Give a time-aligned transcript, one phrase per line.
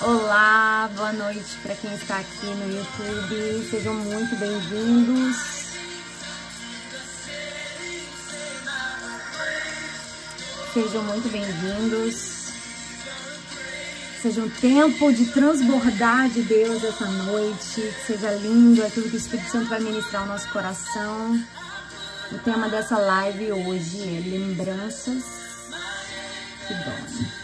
[0.00, 3.68] Olá, boa noite para quem está aqui no YouTube.
[3.70, 5.36] Sejam muito bem-vindos.
[10.72, 12.14] Sejam muito bem-vindos.
[14.20, 17.80] Seja um tempo de transbordar de Deus essa noite.
[17.80, 21.40] Que seja lindo aquilo que o Espírito Santo vai ministrar ao nosso coração.
[22.32, 25.22] O tema dessa live hoje é lembranças
[26.66, 27.41] que doem.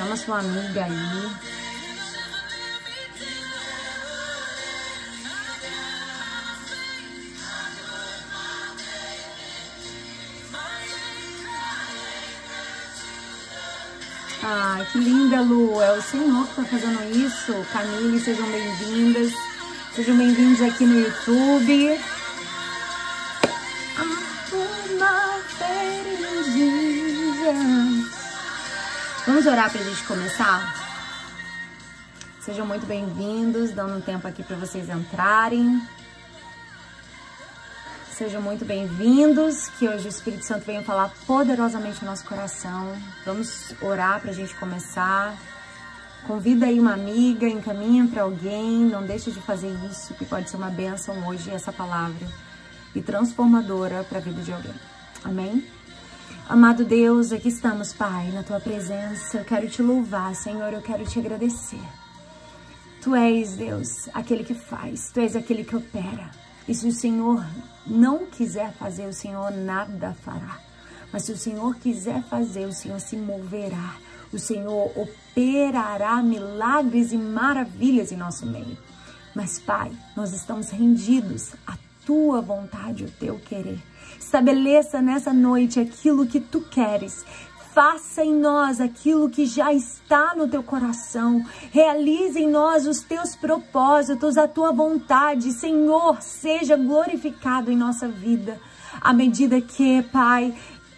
[0.00, 1.30] Chama sua amiga aí.
[14.42, 15.82] Ai, que linda, Lu.
[15.82, 17.66] É o Senhor que está fazendo isso.
[17.70, 19.34] Camille, sejam bem-vindas.
[19.94, 22.00] Sejam bem-vindos aqui no YouTube.
[29.30, 30.74] Vamos orar para a gente começar?
[32.40, 35.80] Sejam muito bem-vindos, dando um tempo aqui para vocês entrarem.
[38.10, 42.92] Sejam muito bem-vindos, que hoje o Espírito Santo venha falar poderosamente no nosso coração.
[43.24, 45.38] Vamos orar para a gente começar.
[46.26, 50.56] Convida aí uma amiga, encaminha para alguém, não deixe de fazer isso, que pode ser
[50.56, 52.26] uma bênção hoje essa palavra
[52.96, 54.74] e transformadora para a vida de alguém.
[55.22, 55.79] Amém?
[56.50, 59.38] Amado Deus, aqui estamos, Pai, na tua presença.
[59.38, 61.78] Eu quero te louvar, Senhor, eu quero te agradecer.
[63.00, 66.28] Tu és, Deus, aquele que faz, tu és aquele que opera.
[66.66, 67.46] E se o Senhor
[67.86, 70.58] não quiser fazer, o Senhor nada fará.
[71.12, 73.94] Mas se o Senhor quiser fazer, o Senhor se moverá.
[74.32, 78.76] O Senhor operará milagres e maravilhas em nosso meio.
[79.36, 83.78] Mas, Pai, nós estamos rendidos à tua vontade, o teu querer.
[84.20, 87.24] Estabeleça nessa noite aquilo que tu queres.
[87.72, 91.44] Faça em nós aquilo que já está no teu coração.
[91.72, 95.52] Realize em nós os teus propósitos, a tua vontade.
[95.52, 98.60] Senhor, seja glorificado em nossa vida.
[99.00, 100.54] À medida que, Pai,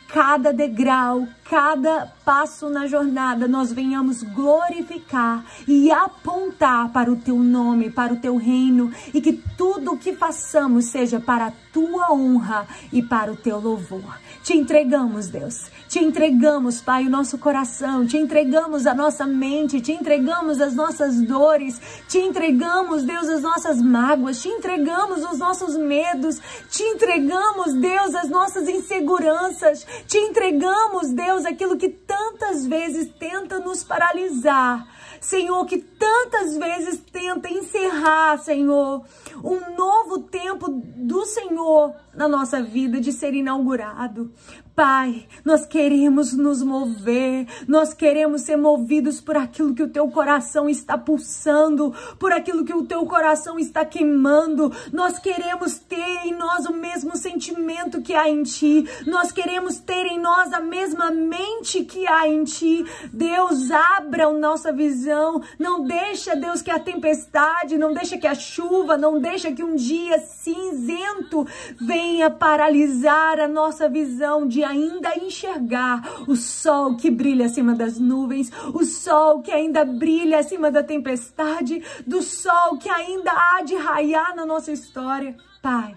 [0.08, 7.90] cada degrau, cada passo na jornada, nós venhamos glorificar e apontar para o teu nome,
[7.90, 12.66] para o teu reino e que tudo o que façamos seja para a tua honra
[12.90, 14.18] e para o teu louvor.
[14.42, 15.70] Te entregamos, Deus.
[15.88, 18.06] Te entregamos, Pai, o nosso coração.
[18.06, 19.80] Te entregamos a nossa mente.
[19.80, 21.80] Te entregamos as nossas dores.
[22.08, 24.42] Te entregamos, Deus, as nossas mágoas.
[24.42, 26.40] Te entregamos os nossos medos.
[26.68, 29.86] Te entregamos, Deus, as nossas inseguranças.
[30.06, 34.86] Te entregamos, Deus, aquilo que tantas vezes tenta nos paralisar.
[35.20, 39.04] Senhor, que tantas vezes tenta encerrar, Senhor,
[39.36, 44.32] um novo tempo do Senhor na nossa vida de ser inaugurado.
[44.74, 50.66] Pai, nós queremos nos mover, nós queremos ser movidos por aquilo que o teu coração
[50.66, 54.72] está pulsando, por aquilo que o teu coração está queimando.
[54.90, 60.06] Nós queremos ter em nós o mesmo sentimento que há em ti, nós queremos ter
[60.06, 62.82] em nós a mesma mente que há em ti.
[63.12, 68.34] Deus, abra a nossa visão, não deixa, Deus, que a tempestade, não deixa que a
[68.34, 71.46] chuva, não deixa que um dia cinzento
[71.78, 72.01] venha
[72.38, 78.84] paralisar a nossa visão de ainda enxergar o sol que brilha acima das nuvens, o
[78.84, 84.46] sol que ainda brilha acima da tempestade, do sol que ainda há de raiar na
[84.46, 85.36] nossa história.
[85.62, 85.96] Pai,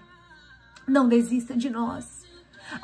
[0.86, 2.24] não desista de nós.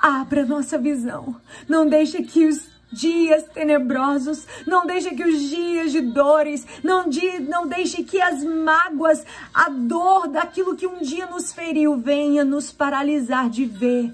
[0.00, 1.36] Abra nossa visão.
[1.68, 7.40] Não deixe que os dias tenebrosos, não deixe que os dias de dores, não, de,
[7.40, 12.70] não deixe que as mágoas, a dor daquilo que um dia nos feriu venha nos
[12.70, 14.12] paralisar de ver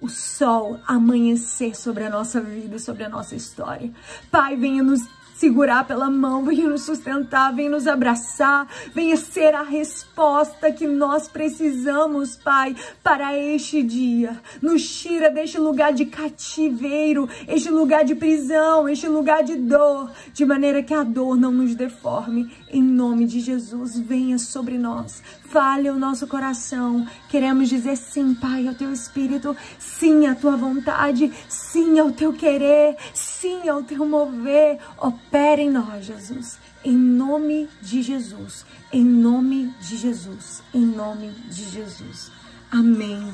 [0.00, 3.90] o sol amanhecer sobre a nossa vida, sobre a nossa história.
[4.30, 5.02] Pai, venha nos
[5.38, 11.28] segurar pela mão, venha nos sustentar, venha nos abraçar, venha ser a resposta que nós
[11.28, 14.40] precisamos, Pai, para este dia.
[14.62, 20.44] Nos tira deste lugar de cativeiro, este lugar de prisão, este lugar de dor, de
[20.44, 22.50] maneira que a dor não nos deforme.
[22.70, 27.06] Em nome de Jesus, venha sobre nós, fale o nosso coração.
[27.28, 32.96] Queremos dizer sim, Pai, ao teu espírito, sim à tua vontade, sim ao teu querer,
[33.12, 33.35] sim
[33.68, 34.78] ao teu mover.
[34.98, 36.58] Opera em nós, Jesus.
[36.84, 38.64] Em nome de Jesus.
[38.92, 40.62] Em nome de Jesus.
[40.72, 42.30] Em nome de Jesus.
[42.70, 43.32] Amém.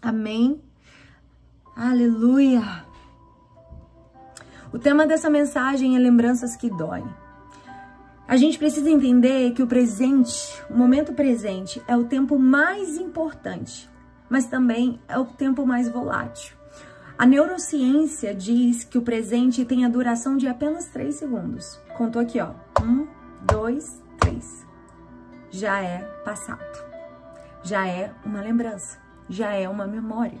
[0.00, 0.60] Amém.
[1.76, 2.84] Aleluia.
[4.72, 7.04] O tema dessa mensagem é lembranças que doem.
[8.26, 13.88] A gente precisa entender que o presente, o momento presente, é o tempo mais importante,
[14.30, 16.56] mas também é o tempo mais volátil.
[17.16, 21.78] A neurociência diz que o presente tem a duração de apenas 3 segundos.
[21.96, 22.50] Contou aqui, ó.
[22.82, 23.06] 1,
[23.42, 24.66] 2, 3.
[25.48, 26.84] Já é passado.
[27.62, 28.98] Já é uma lembrança.
[29.28, 30.40] Já é uma memória.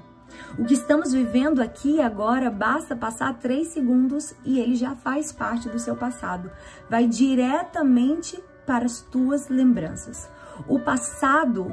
[0.58, 5.68] O que estamos vivendo aqui agora, basta passar 3 segundos e ele já faz parte
[5.68, 6.50] do seu passado.
[6.90, 10.28] Vai diretamente para as tuas lembranças.
[10.66, 11.72] O passado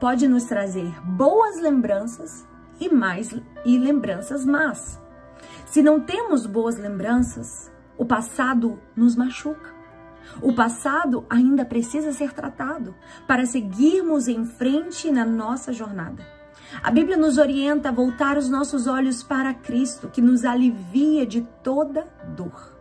[0.00, 2.49] pode nos trazer boas lembranças
[2.80, 3.32] e mais
[3.64, 5.00] e lembranças más.
[5.66, 9.78] Se não temos boas lembranças, o passado nos machuca.
[10.40, 12.94] O passado ainda precisa ser tratado
[13.26, 16.26] para seguirmos em frente na nossa jornada.
[16.82, 21.42] A Bíblia nos orienta a voltar os nossos olhos para Cristo, que nos alivia de
[21.62, 22.06] toda
[22.36, 22.79] dor.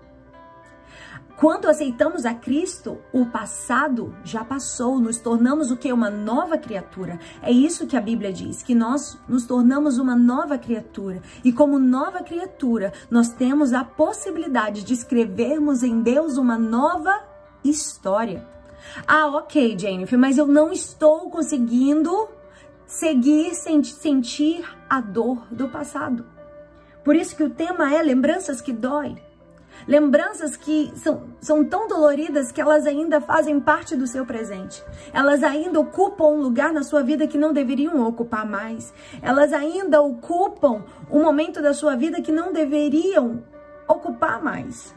[1.40, 5.94] Quando aceitamos a Cristo, o passado já passou, nos tornamos o que?
[5.94, 7.18] Uma nova criatura.
[7.42, 11.22] É isso que a Bíblia diz, que nós nos tornamos uma nova criatura.
[11.42, 17.24] E como nova criatura, nós temos a possibilidade de escrevermos em Deus uma nova
[17.64, 18.46] história.
[19.08, 22.28] Ah, ok, Jennifer, mas eu não estou conseguindo
[22.86, 26.26] seguir, sentir a dor do passado.
[27.02, 29.29] Por isso que o tema é lembranças que dói.
[29.88, 34.84] Lembranças que são, são tão doloridas que elas ainda fazem parte do seu presente.
[35.14, 38.94] Elas ainda ocupam um lugar na sua vida que não deveriam ocupar mais.
[39.22, 43.44] Elas ainda ocupam um momento da sua vida que não deveriam
[43.88, 44.96] ocupar mais.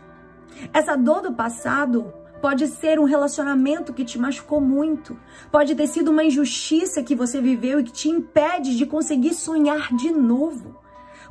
[0.73, 2.13] Essa dor do passado
[2.43, 5.17] pode ser um relacionamento que te machucou muito,
[5.51, 9.95] pode ter sido uma injustiça que você viveu e que te impede de conseguir sonhar
[9.95, 10.82] de novo.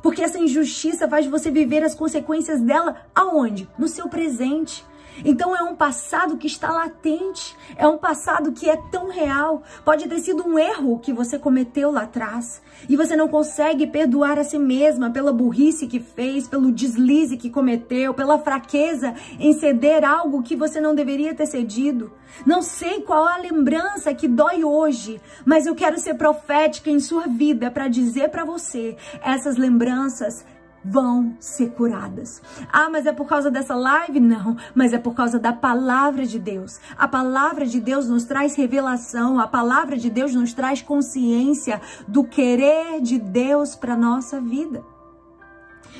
[0.02, 3.68] Porque essa injustiça faz você viver as consequências dela aonde?
[3.78, 4.84] No seu presente.
[5.24, 9.62] Então é um passado que está latente, é um passado que é tão real.
[9.84, 14.38] Pode ter sido um erro que você cometeu lá atrás e você não consegue perdoar
[14.38, 20.04] a si mesma pela burrice que fez, pelo deslize que cometeu, pela fraqueza em ceder
[20.04, 22.12] algo que você não deveria ter cedido.
[22.46, 27.26] Não sei qual a lembrança que dói hoje, mas eu quero ser profética em sua
[27.26, 30.44] vida para dizer para você, essas lembranças
[30.84, 32.42] vão ser curadas.
[32.72, 34.20] Ah, mas é por causa dessa live?
[34.20, 36.80] Não, mas é por causa da palavra de Deus.
[36.96, 42.24] A palavra de Deus nos traz revelação, a palavra de Deus nos traz consciência do
[42.24, 44.84] querer de Deus para nossa vida.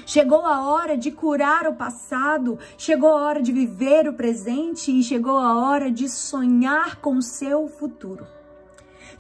[0.06, 5.02] Chegou a hora de curar o passado, chegou a hora de viver o presente e
[5.02, 8.26] chegou a hora de sonhar com o seu futuro.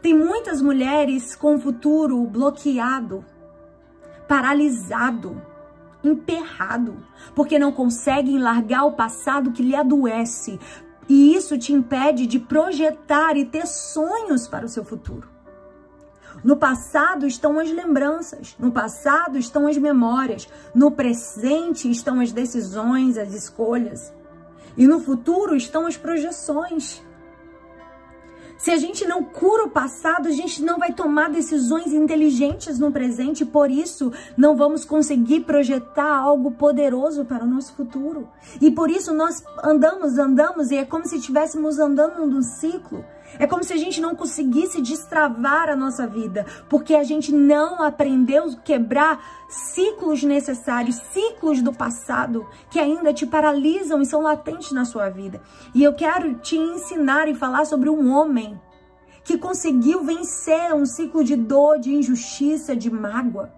[0.00, 3.24] Tem muitas mulheres com o futuro bloqueado,
[4.26, 5.40] paralisado,
[6.04, 6.96] emperrado,
[7.34, 10.58] porque não conseguem largar o passado que lhe adoece.
[11.08, 15.28] E isso te impede de projetar e ter sonhos para o seu futuro.
[16.42, 23.16] No passado estão as lembranças, no passado estão as memórias, no presente estão as decisões,
[23.16, 24.12] as escolhas,
[24.76, 27.02] e no futuro estão as projeções.
[28.62, 32.92] Se a gente não cura o passado, a gente não vai tomar decisões inteligentes no
[32.92, 38.28] presente, por isso não vamos conseguir projetar algo poderoso para o nosso futuro.
[38.60, 43.04] E por isso nós andamos, andamos e é como se estivéssemos andando num ciclo.
[43.38, 47.82] É como se a gente não conseguisse destravar a nossa vida, porque a gente não
[47.82, 54.72] aprendeu a quebrar ciclos necessários, ciclos do passado que ainda te paralisam e são latentes
[54.72, 55.40] na sua vida.
[55.74, 58.60] E eu quero te ensinar e falar sobre um homem
[59.24, 63.52] que conseguiu vencer um ciclo de dor, de injustiça, de mágoa.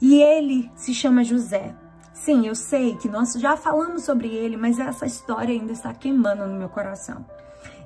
[0.00, 1.74] E ele se chama José.
[2.12, 6.46] Sim, eu sei que nós já falamos sobre ele, mas essa história ainda está queimando
[6.46, 7.24] no meu coração.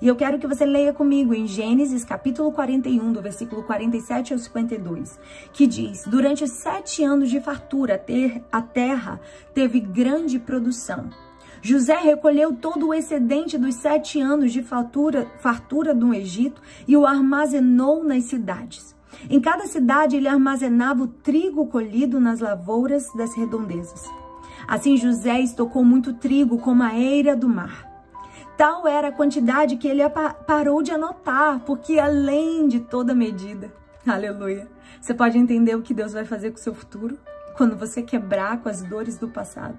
[0.01, 4.39] E eu quero que você leia comigo em Gênesis capítulo 41, do versículo 47 ao
[4.39, 5.19] 52,
[5.53, 8.05] que diz: Durante sete anos de fartura,
[8.53, 9.21] a terra
[9.55, 11.09] teve grande produção.
[11.63, 17.07] José recolheu todo o excedente dos sete anos de fartura, fartura do Egito e o
[17.07, 18.95] armazenou nas cidades.
[19.31, 24.05] Em cada cidade ele armazenava o trigo colhido nas lavouras das redondezas.
[24.69, 27.96] Assim José estocou muito trigo como a eira do mar.
[28.57, 30.03] Tal era a quantidade que ele
[30.47, 33.71] parou de anotar, porque além de toda medida,
[34.07, 34.67] aleluia,
[35.01, 37.19] você pode entender o que Deus vai fazer com o seu futuro
[37.55, 39.79] quando você quebrar com as dores do passado.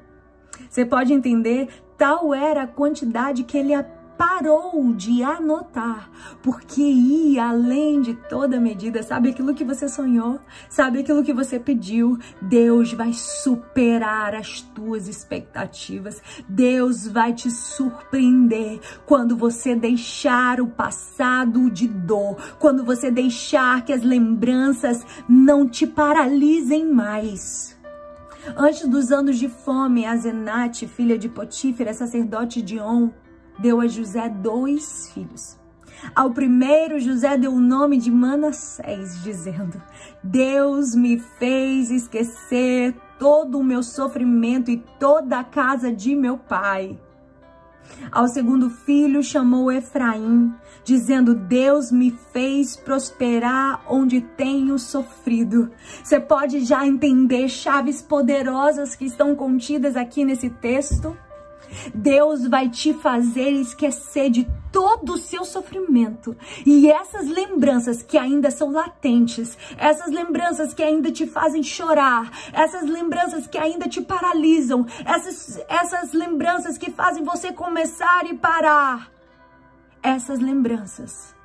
[0.69, 3.73] Você pode entender, tal era a quantidade que ele
[4.17, 6.09] parou de anotar,
[6.41, 9.03] porque ia além de toda medida.
[9.03, 10.39] Sabe aquilo que você sonhou?
[10.69, 12.17] Sabe aquilo que você pediu?
[12.41, 16.21] Deus vai superar as tuas expectativas.
[16.49, 23.93] Deus vai te surpreender quando você deixar o passado de dor, quando você deixar que
[23.93, 27.77] as lembranças não te paralisem mais.
[28.55, 33.09] Antes dos anos de fome, Azenate, filha de Potífera, sacerdote de On,
[33.59, 35.57] deu a José dois filhos.
[36.15, 39.81] Ao primeiro, José deu o nome de Manassés, dizendo:
[40.23, 46.99] Deus me fez esquecer todo o meu sofrimento e toda a casa de meu pai.
[48.11, 55.71] Ao segundo filho chamou Efraim, dizendo: Deus me fez prosperar onde tenho sofrido.
[56.03, 61.17] Você pode já entender chaves poderosas que estão contidas aqui nesse texto?
[61.93, 66.35] Deus vai te fazer esquecer de todo o seu sofrimento.
[66.65, 72.89] E essas lembranças que ainda são latentes, essas lembranças que ainda te fazem chorar, essas
[72.89, 79.11] lembranças que ainda te paralisam, essas, essas lembranças que fazem você começar e parar,
[80.03, 81.36] essas lembranças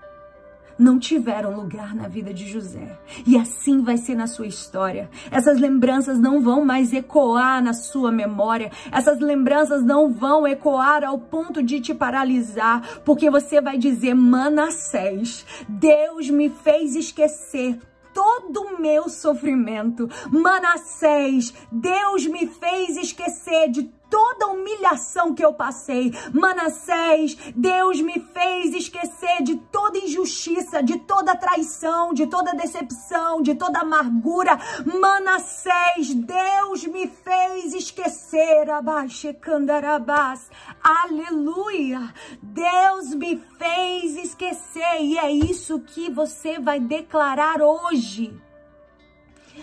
[0.82, 2.98] não tiveram lugar na vida de José.
[3.26, 5.08] E assim vai ser na sua história.
[5.30, 8.70] Essas lembranças não vão mais ecoar na sua memória.
[8.90, 15.46] Essas lembranças não vão ecoar ao ponto de te paralisar, porque você vai dizer: Manassés,
[15.68, 17.78] Deus me fez esquecer
[18.12, 20.08] todo o meu sofrimento.
[20.30, 26.12] Manassés, Deus me fez esquecer de toda a humilhação que eu passei.
[26.34, 33.54] Manassés, Deus me fez esquecer de toda injustiça, de toda traição, de toda decepção, de
[33.54, 34.58] toda amargura.
[34.84, 38.70] Manassés, Deus me fez esquecer.
[38.70, 40.50] Abaixecandarabás.
[40.82, 42.12] Aleluia!
[42.42, 48.38] Deus me fez esquecer e é isso que você vai declarar hoje.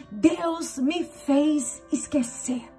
[0.10, 2.79] Deus me fez esquecer.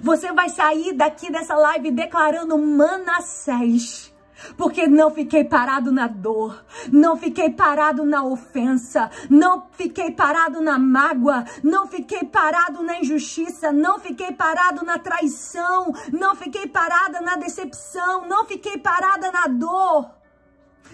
[0.00, 4.14] Você vai sair daqui dessa live declarando Manassés.
[4.56, 6.62] Porque não fiquei parado na dor,
[6.92, 13.72] não fiquei parado na ofensa, não fiquei parado na mágoa, não fiquei parado na injustiça,
[13.72, 20.10] não fiquei parado na traição, não fiquei parada na decepção, não fiquei parada na dor,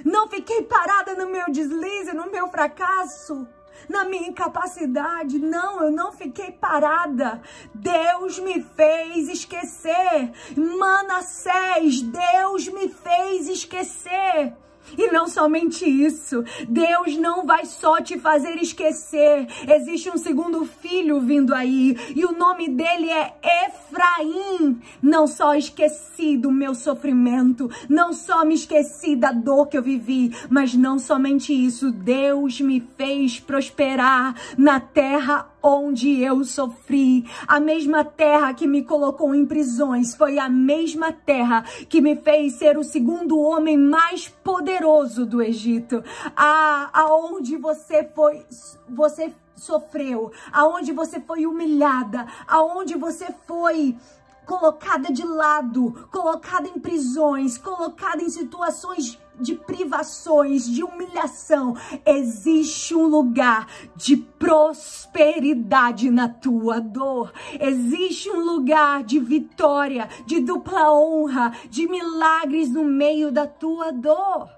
[0.05, 3.47] não fiquei parada no meu deslize, no meu fracasso
[3.93, 5.39] na minha incapacidade.
[5.39, 7.41] Não, eu não fiquei parada.
[7.75, 10.33] Deus me fez esquecer.
[10.57, 14.57] Manassés, Deus me fez esquecer.
[14.97, 19.47] E não somente isso, Deus não vai só te fazer esquecer.
[19.69, 23.35] Existe um segundo filho vindo aí e o nome dele é
[23.67, 24.81] Efraim.
[25.01, 30.35] Não só esqueci do meu sofrimento, não só me esqueci da dor que eu vivi,
[30.51, 37.25] mas não somente isso, Deus me fez prosperar na terra onde eu sofri.
[37.47, 42.55] A mesma terra que me colocou em prisões foi a mesma terra que me fez
[42.55, 46.03] ser o segundo homem mais poderoso do Egito.
[46.37, 48.45] A, aonde você foi,
[48.89, 53.97] você sofreu, aonde você foi humilhada, aonde você foi
[54.45, 63.07] colocada de lado, colocada em prisões, colocada em situações de privações, de humilhação, existe um
[63.07, 67.33] lugar de prosperidade na tua dor.
[67.61, 74.49] Existe um lugar de vitória, de dupla honra, de milagres no meio da tua dor.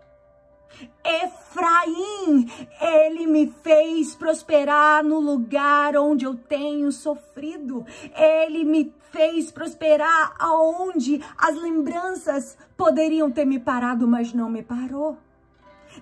[1.04, 2.50] Efraim,
[2.80, 7.86] ele me fez prosperar no lugar onde eu tenho sofrido.
[8.14, 15.16] Ele me fez prosperar aonde as lembranças poderiam ter me parado, mas não me parou.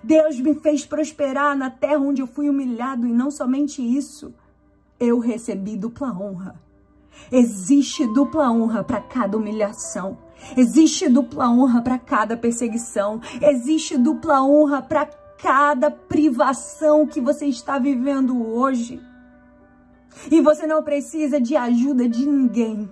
[0.03, 4.33] Deus me fez prosperar na terra onde eu fui humilhado e não somente isso,
[4.99, 6.55] eu recebi dupla honra.
[7.31, 10.17] Existe dupla honra para cada humilhação.
[10.57, 13.21] Existe dupla honra para cada perseguição.
[13.41, 15.05] Existe dupla honra para
[15.37, 19.01] cada privação que você está vivendo hoje.
[20.31, 22.91] E você não precisa de ajuda de ninguém.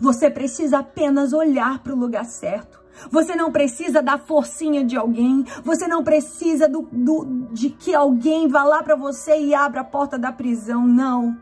[0.00, 2.78] Você precisa apenas olhar para o lugar certo.
[3.10, 5.44] Você não precisa da forcinha de alguém.
[5.64, 9.84] Você não precisa do, do de que alguém vá lá para você e abra a
[9.84, 10.86] porta da prisão.
[10.86, 11.36] Não.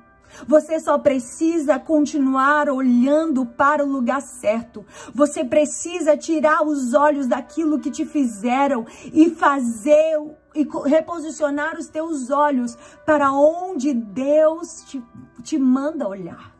[0.47, 4.85] Você só precisa continuar olhando para o lugar certo.
[5.15, 10.19] Você precisa tirar os olhos daquilo que te fizeram e fazer
[10.55, 15.03] e reposicionar os teus olhos para onde Deus te,
[15.43, 16.55] te manda olhar.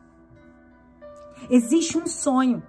[1.49, 2.63] Existe um sonho.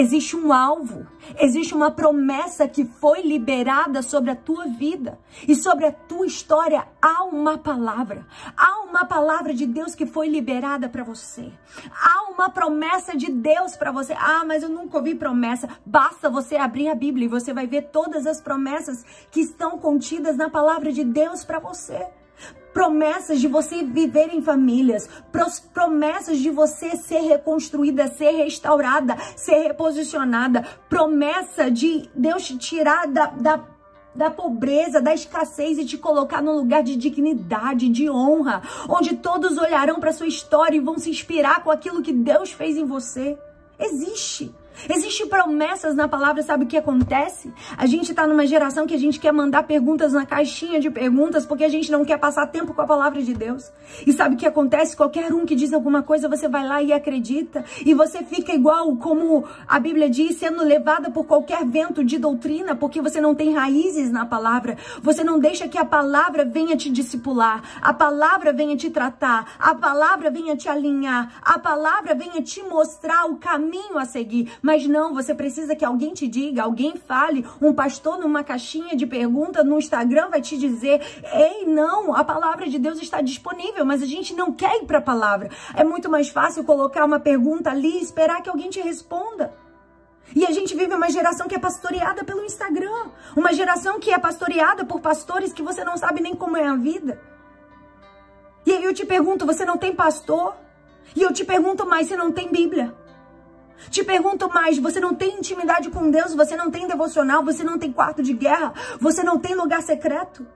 [0.00, 1.08] Existe um alvo,
[1.40, 6.86] existe uma promessa que foi liberada sobre a tua vida e sobre a tua história.
[7.02, 8.24] Há uma palavra,
[8.56, 11.52] há uma palavra de Deus que foi liberada para você.
[11.90, 14.12] Há uma promessa de Deus para você.
[14.12, 15.68] Ah, mas eu nunca ouvi promessa.
[15.84, 20.36] Basta você abrir a Bíblia e você vai ver todas as promessas que estão contidas
[20.36, 22.06] na palavra de Deus para você.
[22.72, 25.08] Promessas de você viver em famílias,
[25.72, 33.26] promessas de você ser reconstruída, ser restaurada, ser reposicionada, promessa de Deus te tirar da,
[33.26, 33.64] da,
[34.14, 39.58] da pobreza, da escassez e te colocar num lugar de dignidade, de honra, onde todos
[39.58, 43.38] olharão para sua história e vão se inspirar com aquilo que Deus fez em você.
[43.78, 44.54] Existe.
[44.88, 47.52] Existem promessas na palavra, sabe o que acontece?
[47.76, 51.44] A gente está numa geração que a gente quer mandar perguntas na caixinha de perguntas
[51.44, 53.72] porque a gente não quer passar tempo com a palavra de Deus.
[54.06, 54.96] E sabe o que acontece?
[54.96, 57.64] Qualquer um que diz alguma coisa, você vai lá e acredita.
[57.84, 62.76] E você fica igual, como a Bíblia diz, sendo levada por qualquer vento de doutrina,
[62.76, 64.76] porque você não tem raízes na palavra.
[65.02, 69.74] Você não deixa que a palavra venha te discipular, a palavra venha te tratar, a
[69.74, 75.14] palavra venha te alinhar, a palavra venha te mostrar o caminho a seguir mas não,
[75.14, 79.78] você precisa que alguém te diga, alguém fale, um pastor numa caixinha de pergunta no
[79.78, 81.00] Instagram vai te dizer:
[81.32, 84.98] "Ei, não, a palavra de Deus está disponível", mas a gente não quer ir para
[84.98, 85.48] a palavra.
[85.74, 89.54] É muito mais fácil colocar uma pergunta ali e esperar que alguém te responda.
[90.36, 94.18] E a gente vive uma geração que é pastoreada pelo Instagram, uma geração que é
[94.18, 97.18] pastoreada por pastores que você não sabe nem como é a vida.
[98.66, 100.54] E aí eu te pergunto, você não tem pastor?
[101.16, 102.94] E eu te pergunto mais, você não tem Bíblia?
[103.90, 107.78] Te pergunto mais, você não tem intimidade com Deus, você não tem devocional, você não
[107.78, 110.46] tem quarto de guerra, você não tem lugar secreto?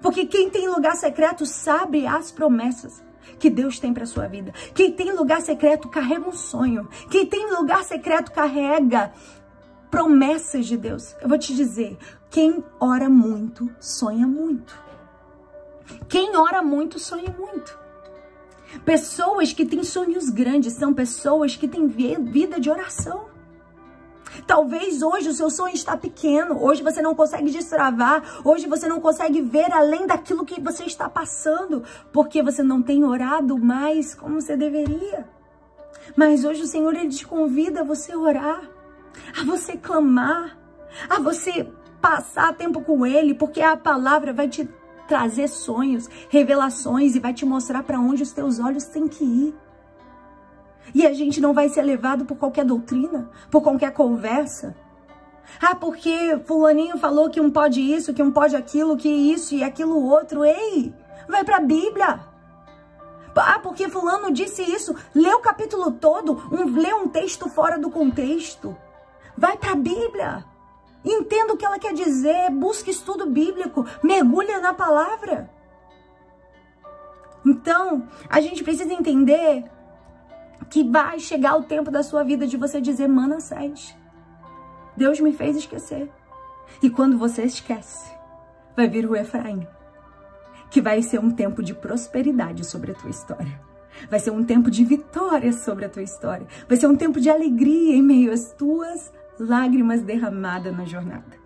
[0.00, 3.02] Porque quem tem lugar secreto sabe as promessas
[3.38, 4.52] que Deus tem para sua vida.
[4.74, 6.88] Quem tem lugar secreto carrega um sonho.
[7.10, 9.12] Quem tem lugar secreto carrega
[9.90, 11.14] promessas de Deus.
[11.20, 11.98] Eu vou te dizer,
[12.30, 14.74] quem ora muito, sonha muito.
[16.08, 17.81] Quem ora muito, sonha muito.
[18.84, 23.32] Pessoas que têm sonhos grandes são pessoas que têm vida de oração.
[24.46, 28.98] Talvez hoje o seu sonho está pequeno, hoje você não consegue destravar, hoje você não
[28.98, 34.40] consegue ver além daquilo que você está passando, porque você não tem orado mais como
[34.40, 35.28] você deveria.
[36.16, 38.62] Mas hoje o Senhor ele te convida a você orar,
[39.38, 40.58] a você clamar,
[41.08, 41.68] a você
[42.00, 44.68] passar tempo com ele, porque a palavra vai te
[45.12, 49.54] trazer sonhos, revelações e vai te mostrar para onde os teus olhos têm que ir.
[50.94, 54.74] E a gente não vai ser levado por qualquer doutrina, por qualquer conversa.
[55.60, 59.62] Ah, porque fulaninho falou que um pode isso, que um pode aquilo, que isso e
[59.62, 60.46] aquilo outro.
[60.46, 60.94] Ei,
[61.28, 62.20] vai para a Bíblia.
[63.36, 64.96] Ah, porque fulano disse isso.
[65.14, 68.74] Lê o capítulo todo, um, lê um texto fora do contexto.
[69.36, 70.51] Vai para a Bíblia.
[71.04, 75.50] Entenda o que ela quer dizer, busque estudo bíblico, mergulha na palavra.
[77.44, 79.64] Então, a gente precisa entender
[80.70, 83.96] que vai chegar o tempo da sua vida de você dizer, mana, sede.
[84.96, 86.10] Deus me fez esquecer.
[86.82, 88.10] E quando você esquece,
[88.76, 89.66] vai vir o Efraim,
[90.70, 93.60] que vai ser um tempo de prosperidade sobre a tua história.
[94.08, 96.46] Vai ser um tempo de vitória sobre a tua história.
[96.68, 99.12] Vai ser um tempo de alegria em meio às tuas
[99.48, 101.42] lágrimas derramadas na jornada.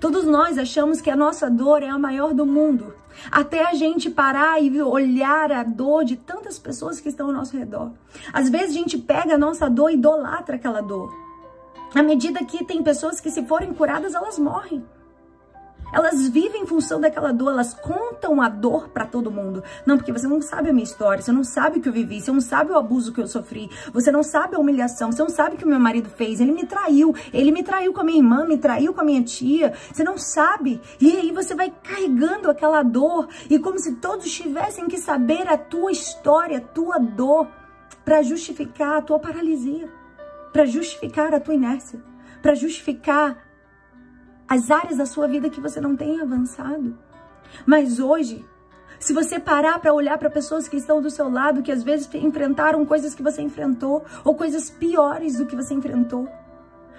[0.00, 2.94] Todos nós achamos que a nossa dor é a maior do mundo,
[3.30, 7.56] até a gente parar e olhar a dor de tantas pessoas que estão ao nosso
[7.56, 7.92] redor.
[8.32, 11.12] Às vezes a gente pega a nossa dor e idolatra aquela dor.
[11.94, 14.82] À medida que tem pessoas que, se forem curadas, elas morrem.
[15.92, 19.62] Elas vivem em função daquela dor, elas contam a dor para todo mundo.
[19.84, 22.20] Não, porque você não sabe a minha história, você não sabe o que eu vivi,
[22.20, 25.28] você não sabe o abuso que eu sofri, você não sabe a humilhação, você não
[25.28, 28.04] sabe o que o meu marido fez, ele me traiu, ele me traiu com a
[28.04, 30.80] minha irmã, me traiu com a minha tia, você não sabe.
[31.00, 35.58] E aí você vai carregando aquela dor e como se todos tivessem que saber a
[35.58, 37.46] tua história, a tua dor,
[38.04, 39.88] para justificar a tua paralisia,
[40.52, 42.02] para justificar a tua inércia,
[42.40, 43.51] para justificar
[44.52, 46.94] as áreas da sua vida que você não tem avançado.
[47.64, 48.44] Mas hoje,
[49.00, 52.06] se você parar para olhar para pessoas que estão do seu lado, que às vezes
[52.16, 56.28] enfrentaram coisas que você enfrentou, ou coisas piores do que você enfrentou,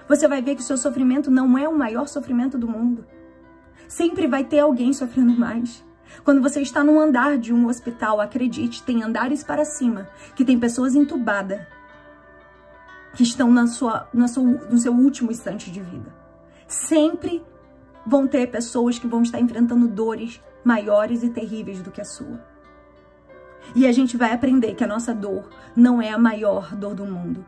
[0.08, 3.06] você vai ver que o seu sofrimento não é o maior sofrimento do mundo.
[3.86, 5.84] Sempre vai ter alguém sofrendo mais.
[6.24, 10.58] Quando você está num andar de um hospital, acredite, tem andares para cima, que tem
[10.58, 11.60] pessoas entubadas,
[13.14, 16.23] que estão na sua, na sua, no seu último instante de vida.
[16.66, 17.42] Sempre
[18.06, 22.40] vão ter pessoas que vão estar enfrentando dores maiores e terríveis do que a sua.
[23.74, 27.06] E a gente vai aprender que a nossa dor não é a maior dor do
[27.06, 27.44] mundo.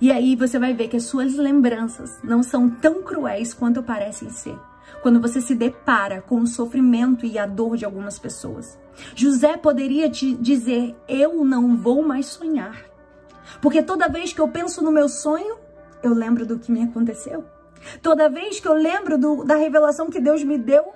[0.00, 4.30] E aí você vai ver que as suas lembranças não são tão cruéis quanto parecem
[4.30, 4.56] ser.
[5.02, 8.78] Quando você se depara com o sofrimento e a dor de algumas pessoas.
[9.14, 12.84] José poderia te dizer: Eu não vou mais sonhar.
[13.60, 15.56] Porque toda vez que eu penso no meu sonho,
[16.02, 17.44] eu lembro do que me aconteceu.
[18.02, 20.92] Toda vez que eu lembro do, da revelação que Deus me deu,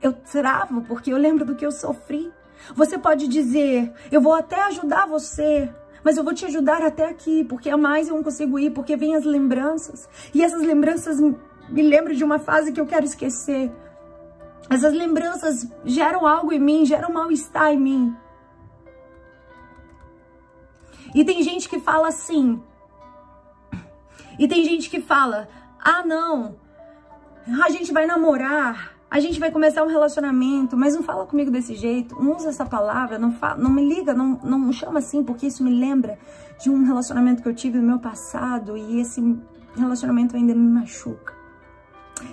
[0.00, 2.32] eu travo porque eu lembro do que eu sofri.
[2.74, 5.68] Você pode dizer, eu vou até ajudar você,
[6.04, 8.96] mas eu vou te ajudar até aqui, porque a mais eu não consigo ir, porque
[8.96, 10.08] vem as lembranças.
[10.34, 13.70] E essas lembranças me lembram de uma fase que eu quero esquecer.
[14.70, 18.16] Essas lembranças geram algo em mim, geram mal-estar em mim.
[21.14, 22.60] E tem gente que fala assim.
[24.38, 25.48] E tem gente que fala:
[25.84, 26.56] ah, não,
[27.64, 31.74] a gente vai namorar, a gente vai começar um relacionamento, mas não fala comigo desse
[31.74, 35.24] jeito, não usa essa palavra, não, fala, não me liga, não, não me chama assim,
[35.24, 36.18] porque isso me lembra
[36.60, 39.20] de um relacionamento que eu tive no meu passado e esse
[39.76, 41.34] relacionamento ainda me machuca.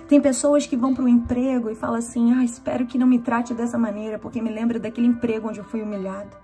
[0.08, 3.18] Tem pessoas que vão para o emprego e falam assim: ah, espero que não me
[3.18, 6.36] trate dessa maneira, porque me lembra daquele emprego onde eu fui humilhado.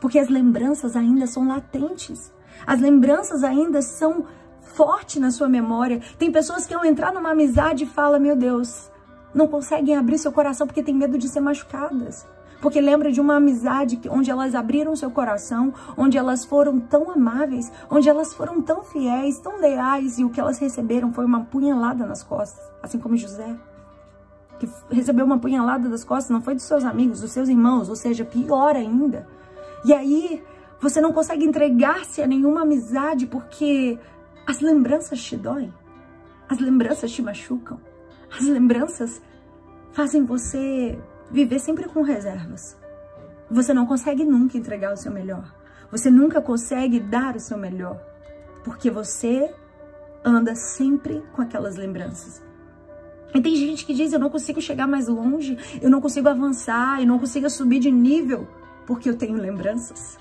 [0.00, 2.32] Porque as lembranças ainda são latentes.
[2.66, 4.26] As lembranças ainda são
[4.64, 6.00] fortes na sua memória.
[6.18, 8.90] Tem pessoas que ao entrar numa amizade falam: meu Deus,
[9.34, 12.26] não conseguem abrir seu coração porque tem medo de ser machucadas.
[12.60, 17.70] Porque lembra de uma amizade onde elas abriram seu coração, onde elas foram tão amáveis,
[17.90, 22.06] onde elas foram tão fiéis, tão leais, e o que elas receberam foi uma punhalada
[22.06, 23.54] nas costas, assim como José.
[24.58, 27.96] Que recebeu uma punhalada das costas, não foi dos seus amigos, dos seus irmãos, ou
[27.96, 29.28] seja, pior ainda.
[29.84, 30.42] E aí,
[30.80, 33.98] você não consegue entregar-se a nenhuma amizade porque
[34.46, 35.72] as lembranças te doem,
[36.48, 37.80] as lembranças te machucam.
[38.30, 39.22] As lembranças
[39.92, 40.98] fazem você
[41.30, 42.76] viver sempre com reservas.
[43.50, 45.54] Você não consegue nunca entregar o seu melhor.
[45.90, 48.00] Você nunca consegue dar o seu melhor.
[48.64, 49.54] Porque você
[50.24, 52.42] anda sempre com aquelas lembranças.
[53.34, 57.00] E tem gente que diz: eu não consigo chegar mais longe, eu não consigo avançar,
[57.00, 58.48] eu não consigo subir de nível,
[58.86, 60.18] porque eu tenho lembranças.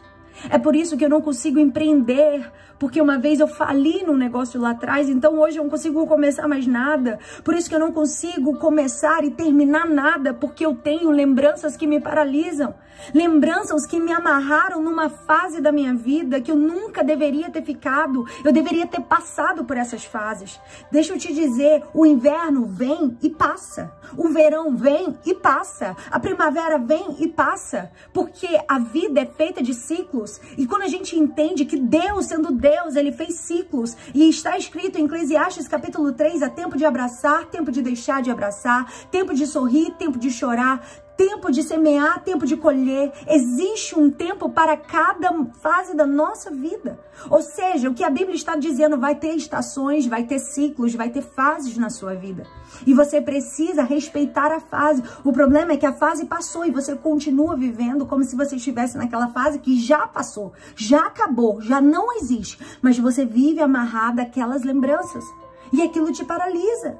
[0.49, 4.59] É por isso que eu não consigo empreender, porque uma vez eu fali num negócio
[4.59, 7.19] lá atrás, então hoje eu não consigo começar mais nada.
[7.43, 11.87] Por isso que eu não consigo começar e terminar nada, porque eu tenho lembranças que
[11.87, 12.73] me paralisam.
[13.13, 18.25] Lembranças que me amarraram numa fase da minha vida que eu nunca deveria ter ficado.
[18.43, 20.59] Eu deveria ter passado por essas fases.
[20.91, 23.91] Deixa eu te dizer, o inverno vem e passa.
[24.15, 25.95] O verão vem e passa.
[26.09, 27.91] A primavera vem e passa.
[28.13, 30.22] Porque a vida é feita de ciclos.
[30.57, 33.95] E quando a gente entende que Deus, sendo Deus, ele fez ciclos.
[34.13, 38.31] E está escrito em Eclesiastes capítulo 3, há tempo de abraçar, tempo de deixar de
[38.31, 40.85] abraçar, tempo de sorrir, tempo de chorar,
[41.17, 43.11] tempo de semear, tempo de colher.
[43.27, 46.99] Existe um tempo para cada fase da nossa vida.
[47.29, 51.09] Ou seja, o que a Bíblia está dizendo, vai ter estações, vai ter ciclos, vai
[51.09, 52.45] ter fases na sua vida.
[52.85, 55.03] E você precisa respeitar a fase.
[55.23, 58.97] O problema é que a fase passou e você continua vivendo como se você estivesse
[58.97, 62.59] naquela fase que já passou, já acabou, já não existe.
[62.81, 65.23] Mas você vive amarrada àquelas lembranças.
[65.71, 66.99] E aquilo te paralisa.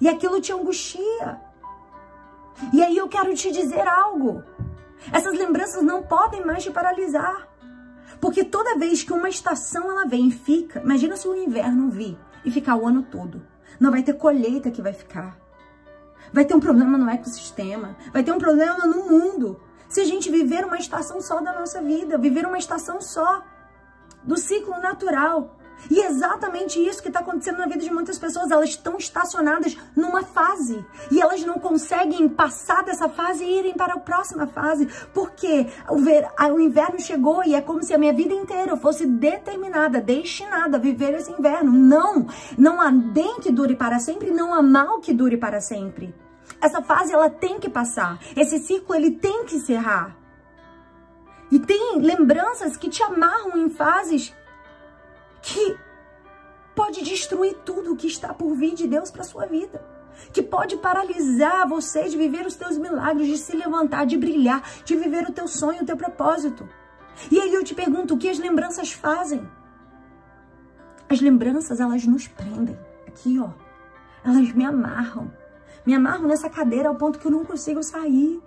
[0.00, 1.51] E aquilo te angustia.
[2.72, 4.42] E aí eu quero te dizer algo.
[5.12, 7.48] Essas lembranças não podem mais te paralisar.
[8.20, 12.16] Porque toda vez que uma estação ela vem e fica, imagina se o inverno vir
[12.44, 13.42] e ficar o ano todo.
[13.80, 15.36] Não vai ter colheita que vai ficar.
[16.32, 19.60] Vai ter um problema no ecossistema, vai ter um problema no mundo.
[19.88, 23.42] Se a gente viver uma estação só da nossa vida, viver uma estação só
[24.22, 25.58] do ciclo natural,
[25.90, 28.50] e é exatamente isso que está acontecendo na vida de muitas pessoas.
[28.50, 33.94] Elas estão estacionadas numa fase e elas não conseguem passar dessa fase e irem para
[33.94, 38.12] a próxima fase, porque o, ver, o inverno chegou e é como se a minha
[38.12, 41.72] vida inteira fosse determinada, destinada a viver esse inverno.
[41.72, 46.14] Não, não há bem que dure para sempre, não há mal que dure para sempre.
[46.60, 50.16] Essa fase ela tem que passar, esse ciclo ele tem que encerrar.
[51.50, 54.32] E tem lembranças que te amarram em fases
[55.42, 55.76] que
[56.74, 59.84] pode destruir tudo o que está por vir de Deus para sua vida.
[60.32, 64.96] Que pode paralisar você de viver os teus milagres, de se levantar, de brilhar, de
[64.96, 66.68] viver o teu sonho, o teu propósito.
[67.30, 69.46] E aí eu te pergunto, o que as lembranças fazem?
[71.08, 72.78] As lembranças, elas nos prendem.
[73.06, 73.50] Aqui, ó.
[74.24, 75.30] Elas me amarram.
[75.84, 78.40] Me amarram nessa cadeira ao ponto que eu não consigo sair.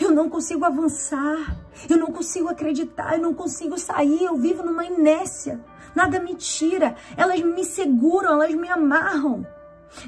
[0.00, 1.56] Eu não consigo avançar.
[1.88, 3.16] Eu não consigo acreditar.
[3.16, 4.22] Eu não consigo sair.
[4.22, 5.60] Eu vivo numa inércia
[5.96, 9.46] nada me tira, elas me seguram, elas me amarram.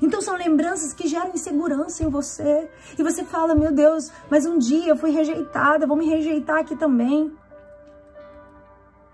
[0.02, 2.70] Então são lembranças que geram insegurança em você.
[2.98, 6.76] E você fala, meu Deus, mas um dia eu fui rejeitada, vou me rejeitar aqui
[6.76, 7.34] também.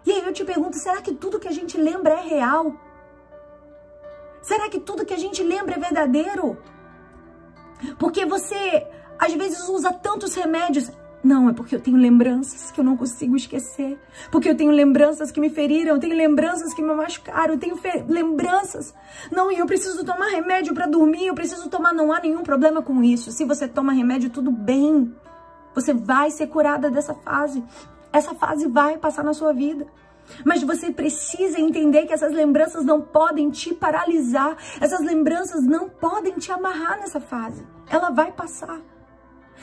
[0.05, 2.75] E aí eu te pergunto, será que tudo que a gente lembra é real?
[4.43, 6.59] Será que tudo que a gente lembra é verdadeiro?
[7.99, 8.87] Porque você
[9.19, 10.91] às vezes usa tantos remédios.
[11.25, 13.99] Não, é porque eu tenho lembranças que eu não consigo esquecer.
[14.31, 17.81] Porque eu tenho lembranças que me feriram, eu tenho lembranças que me machucaram, eu tenho
[18.07, 18.95] lembranças.
[19.33, 22.83] Não, e eu preciso tomar remédio para dormir, eu preciso tomar, não há nenhum problema
[22.83, 23.33] com isso.
[23.33, 25.15] Se você toma remédio, tudo bem.
[25.75, 27.65] Você vai ser curada dessa fase.
[28.13, 29.87] Essa fase vai passar na sua vida.
[30.45, 34.59] Mas você precisa entender que essas lembranças não podem te paralisar.
[34.79, 37.67] Essas lembranças não podem te amarrar nessa fase.
[37.89, 38.79] Ela vai passar.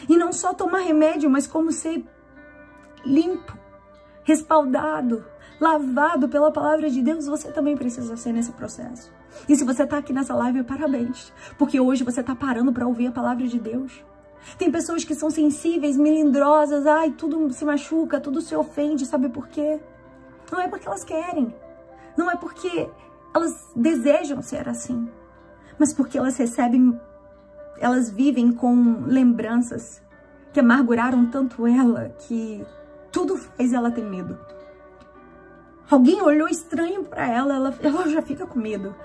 [0.07, 2.03] E não só tomar remédio, mas como ser
[3.05, 3.57] limpo,
[4.23, 5.25] respaldado,
[5.59, 9.11] lavado pela palavra de Deus, você também precisa ser nesse processo.
[9.47, 13.07] E se você está aqui nessa live, parabéns, porque hoje você está parando para ouvir
[13.07, 14.03] a palavra de Deus.
[14.57, 19.47] Tem pessoas que são sensíveis, melindrosas, ai, tudo se machuca, tudo se ofende, sabe por
[19.47, 19.79] quê?
[20.51, 21.53] Não é porque elas querem,
[22.17, 22.89] não é porque
[23.33, 25.07] elas desejam ser assim,
[25.77, 26.99] mas porque elas recebem
[27.79, 30.01] elas vivem com lembranças
[30.53, 32.65] que amarguraram tanto ela que
[33.11, 34.37] tudo faz ela ter medo.
[35.89, 38.95] Alguém olhou estranho para ela, ela, ela já fica com medo.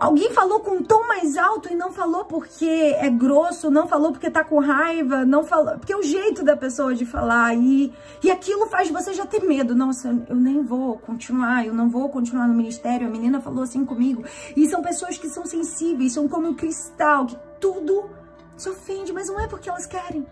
[0.00, 4.12] Alguém falou com um tom mais alto e não falou porque é grosso, não falou
[4.12, 7.92] porque tá com raiva, não falou, porque é o jeito da pessoa de falar e,
[8.24, 9.74] e aquilo faz você já ter medo.
[9.74, 13.06] Nossa, eu nem vou continuar, eu não vou continuar no ministério.
[13.06, 14.24] A menina falou assim comigo.
[14.56, 18.10] E são pessoas que são sensíveis, são como um cristal, que tudo
[18.56, 20.26] se ofende, mas não é porque elas querem.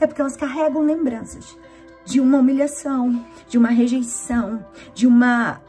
[0.00, 1.56] É porque elas carregam lembranças
[2.04, 5.60] de uma humilhação, de uma rejeição, de uma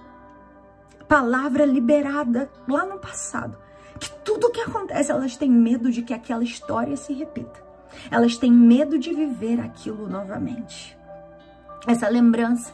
[1.07, 3.57] palavra liberada lá no passado.
[3.99, 7.63] Que tudo que acontece, elas têm medo de que aquela história se repita.
[8.11, 10.97] Elas têm medo de viver aquilo novamente.
[11.87, 12.73] Essa lembrança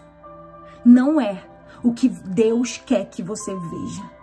[0.83, 1.43] não é
[1.83, 4.20] o que Deus quer que você veja.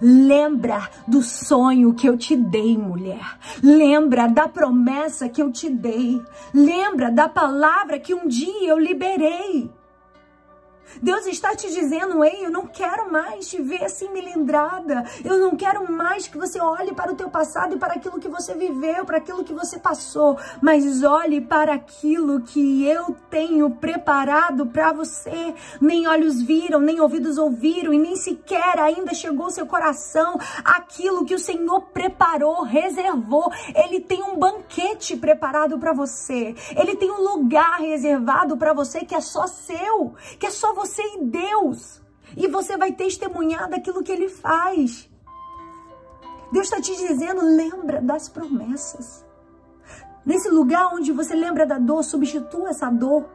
[0.00, 3.38] Lembra do sonho que eu te dei, mulher.
[3.62, 6.22] Lembra da promessa que eu te dei.
[6.52, 9.70] Lembra da palavra que um dia eu liberei.
[11.02, 15.04] Deus está te dizendo, ei, eu não quero mais te ver assim melindrada.
[15.24, 18.28] Eu não quero mais que você olhe para o teu passado e para aquilo que
[18.28, 24.66] você viveu, para aquilo que você passou, mas olhe para aquilo que eu tenho preparado
[24.66, 25.54] para você.
[25.80, 31.24] Nem olhos viram, nem ouvidos ouviram e nem sequer ainda chegou ao seu coração aquilo
[31.24, 33.50] que o Senhor preparou, reservou.
[33.74, 36.54] Ele tem um banquete preparado para você.
[36.76, 41.02] Ele tem um lugar reservado para você que é só seu, que é só você
[41.02, 42.02] e Deus.
[42.36, 45.08] E você vai testemunhar daquilo que ele faz.
[46.52, 49.24] Deus está te dizendo, lembra das promessas.
[50.24, 53.28] Nesse lugar onde você lembra da dor, substitua essa dor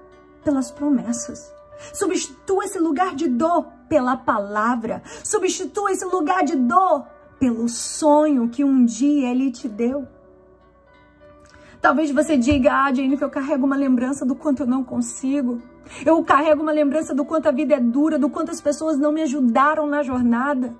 [0.43, 1.53] pelas promessas.
[1.93, 5.01] Substitua esse lugar de dor pela palavra.
[5.23, 7.05] Substitua esse lugar de dor
[7.39, 10.07] pelo sonho que um dia ele te deu.
[11.81, 15.61] Talvez você diga, ah, Jennifer, eu carrego uma lembrança do quanto eu não consigo.
[16.05, 19.11] Eu carrego uma lembrança do quanto a vida é dura, do quanto as pessoas não
[19.11, 20.75] me ajudaram na jornada.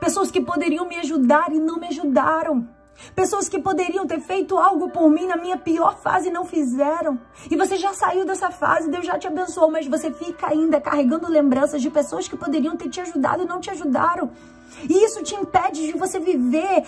[0.00, 2.68] Pessoas que poderiam me ajudar e não me ajudaram.
[3.14, 7.18] Pessoas que poderiam ter feito algo por mim na minha pior fase e não fizeram.
[7.50, 11.28] E você já saiu dessa fase, Deus já te abençoou, mas você fica ainda carregando
[11.28, 14.30] lembranças de pessoas que poderiam ter te ajudado e não te ajudaram.
[14.88, 16.84] E isso te impede de você viver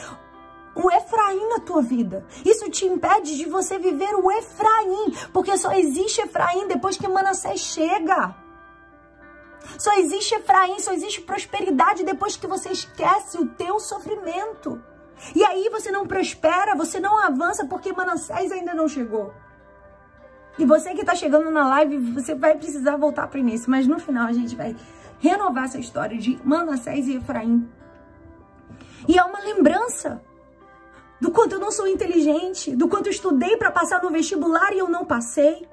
[0.76, 2.24] o Efraim na tua vida.
[2.44, 7.60] Isso te impede de você viver o Efraim, porque só existe Efraim depois que Manassés
[7.60, 8.34] chega.
[9.78, 14.80] Só existe Efraim, só existe prosperidade depois que você esquece o teu sofrimento.
[15.34, 19.32] E aí você não prospera, você não avança porque Manassés ainda não chegou.
[20.58, 23.70] E você que está chegando na live, você vai precisar voltar para o início.
[23.70, 24.76] Mas no final a gente vai
[25.18, 27.68] renovar essa história de Manassés e Efraim.
[29.08, 30.22] E é uma lembrança
[31.20, 34.78] do quanto eu não sou inteligente, do quanto eu estudei para passar no vestibular e
[34.78, 35.66] eu não passei,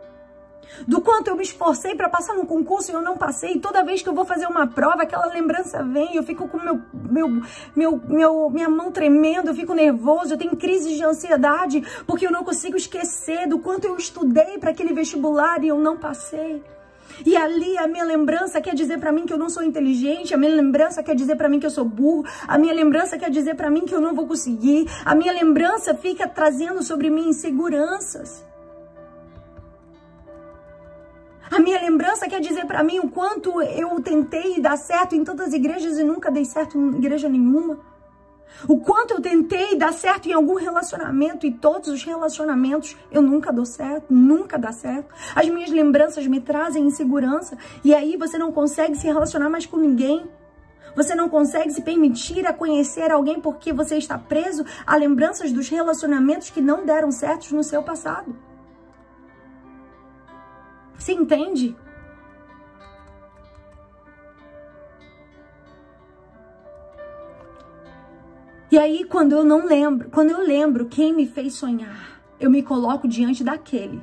[0.88, 3.60] do quanto eu me esforcei para passar no concurso e eu não passei.
[3.60, 6.82] Toda vez que eu vou fazer uma prova, aquela lembrança vem, eu fico com meu,
[6.94, 7.42] meu,
[7.76, 12.32] meu, meu, minha mão tremendo, eu fico nervoso, eu tenho crises de ansiedade porque eu
[12.32, 16.64] não consigo esquecer do quanto eu estudei para aquele vestibular e eu não passei.
[17.26, 20.38] E ali a minha lembrança quer dizer para mim que eu não sou inteligente, a
[20.38, 23.56] minha lembrança quer dizer para mim que eu sou burro, a minha lembrança quer dizer
[23.56, 28.44] para mim que eu não vou conseguir, a minha lembrança fica trazendo sobre mim inseguranças.
[31.52, 35.54] A minha lembrança quer dizer para mim o quanto eu tentei dar certo em tantas
[35.54, 37.93] igrejas e nunca dei certo em igreja nenhuma.
[38.68, 43.52] O quanto eu tentei dar certo em algum relacionamento e todos os relacionamentos eu nunca
[43.52, 45.14] dou certo, nunca dá certo.
[45.36, 49.78] As minhas lembranças me trazem insegurança e aí você não consegue se relacionar mais com
[49.78, 50.24] ninguém.
[50.96, 55.68] Você não consegue se permitir a conhecer alguém porque você está preso a lembranças dos
[55.68, 58.36] relacionamentos que não deram certos no seu passado.
[60.98, 61.76] Você entende?
[68.74, 72.64] E aí, quando eu não lembro, quando eu lembro quem me fez sonhar, eu me
[72.64, 74.02] coloco diante daquele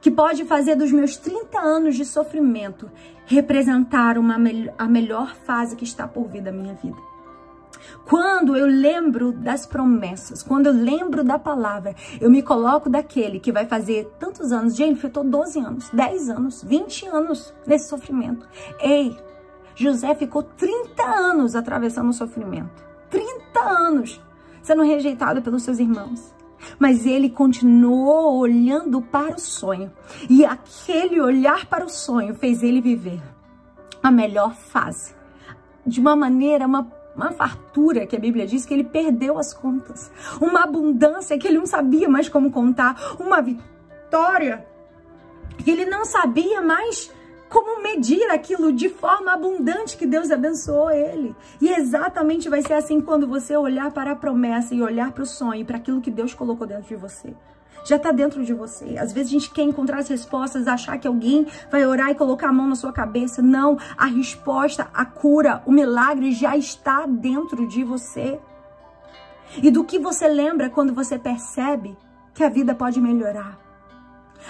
[0.00, 2.90] que pode fazer dos meus 30 anos de sofrimento
[3.26, 4.36] representar uma,
[4.78, 6.96] a melhor fase que está por vir da minha vida.
[8.06, 13.52] Quando eu lembro das promessas, quando eu lembro da palavra, eu me coloco daquele que
[13.52, 14.74] vai fazer tantos anos.
[14.74, 18.48] Gente, eu tô 12 anos, 10 anos, 20 anos nesse sofrimento.
[18.80, 19.14] Ei,
[19.74, 22.91] José ficou 30 anos atravessando o sofrimento.
[23.12, 24.20] 30 anos
[24.62, 26.34] sendo rejeitado pelos seus irmãos.
[26.78, 29.92] Mas ele continuou olhando para o sonho.
[30.30, 33.20] E aquele olhar para o sonho fez ele viver
[34.02, 35.14] a melhor fase.
[35.84, 40.10] De uma maneira, uma, uma fartura que a Bíblia diz que ele perdeu as contas.
[40.40, 43.16] Uma abundância que ele não sabia mais como contar.
[43.18, 44.64] Uma vitória
[45.58, 47.12] que ele não sabia mais
[47.52, 51.36] como medir aquilo de forma abundante que Deus abençoou ele.
[51.60, 55.26] E exatamente vai ser assim quando você olhar para a promessa e olhar para o
[55.26, 57.34] sonho, para aquilo que Deus colocou dentro de você.
[57.84, 58.96] Já está dentro de você.
[58.96, 62.48] Às vezes a gente quer encontrar as respostas, achar que alguém vai orar e colocar
[62.48, 63.42] a mão na sua cabeça.
[63.42, 68.40] Não, a resposta, a cura, o milagre já está dentro de você.
[69.62, 71.94] E do que você lembra quando você percebe
[72.32, 73.58] que a vida pode melhorar?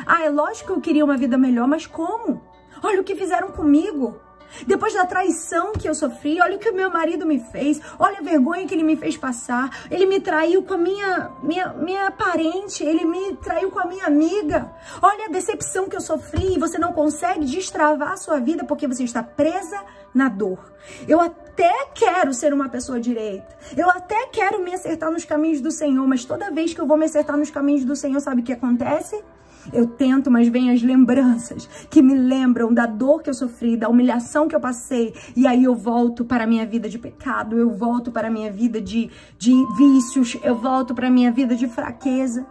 [0.06, 2.51] Ah, é lógico que eu queria uma vida melhor, mas como?
[2.82, 4.20] Olha o que fizeram comigo.
[4.66, 8.18] Depois da traição que eu sofri, olha o que o meu marido me fez, olha
[8.18, 9.86] a vergonha que ele me fez passar.
[9.90, 14.06] Ele me traiu com a minha, minha, minha parente, ele me traiu com a minha
[14.06, 14.70] amiga.
[15.00, 18.86] Olha a decepção que eu sofri e você não consegue destravar a sua vida porque
[18.86, 19.82] você está presa
[20.14, 20.72] na dor.
[21.08, 25.70] Eu até quero ser uma pessoa direita, eu até quero me acertar nos caminhos do
[25.70, 28.44] Senhor, mas toda vez que eu vou me acertar nos caminhos do Senhor, sabe o
[28.44, 29.22] que acontece?
[29.72, 33.88] Eu tento, mas vem as lembranças que me lembram da dor que eu sofri, da
[33.88, 35.14] humilhação que eu passei.
[35.36, 38.50] E aí eu volto para a minha vida de pecado, eu volto para a minha
[38.50, 42.46] vida de, de vícios, eu volto para a minha vida de fraqueza.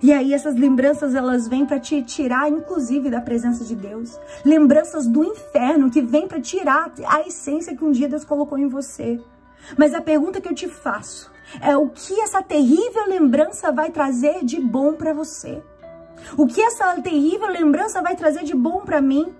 [0.00, 4.18] E aí essas lembranças elas vêm para te tirar inclusive da presença de Deus.
[4.44, 8.68] Lembranças do inferno que vêm para tirar a essência que um dia Deus colocou em
[8.68, 9.20] você.
[9.76, 14.44] Mas a pergunta que eu te faço é o que essa terrível lembrança vai trazer
[14.44, 15.62] de bom para você.
[16.36, 19.34] O que essa terrível lembrança vai trazer de bom para mim?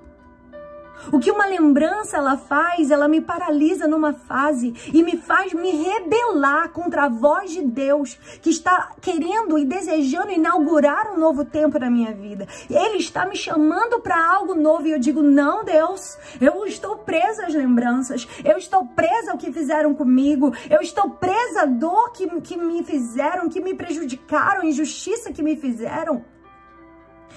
[1.12, 5.70] O que uma lembrança ela faz, ela me paralisa numa fase e me faz me
[5.70, 11.78] rebelar contra a voz de Deus que está querendo e desejando inaugurar um novo tempo
[11.78, 12.46] na minha vida.
[12.68, 17.46] Ele está me chamando para algo novo e eu digo: "Não, Deus, eu estou presa
[17.46, 18.28] às lembranças.
[18.44, 20.52] Eu estou presa ao que fizeram comigo.
[20.68, 25.56] Eu estou presa à dor que, que me fizeram, que me prejudicaram, injustiça que me
[25.56, 26.24] fizeram."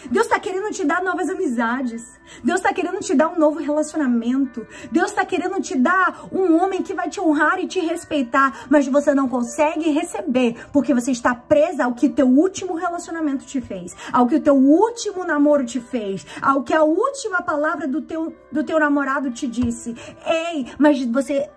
[0.09, 2.19] Deus está querendo te dar novas amizades.
[2.43, 4.65] Deus está querendo te dar um novo relacionamento.
[4.91, 8.87] Deus está querendo te dar um homem que vai te honrar e te respeitar, mas
[8.87, 13.95] você não consegue receber porque você está presa ao que teu último relacionamento te fez,
[14.11, 18.35] ao que o teu último namoro te fez, ao que a última palavra do teu,
[18.51, 19.95] do teu namorado te disse.
[20.25, 21.49] Ei, mas você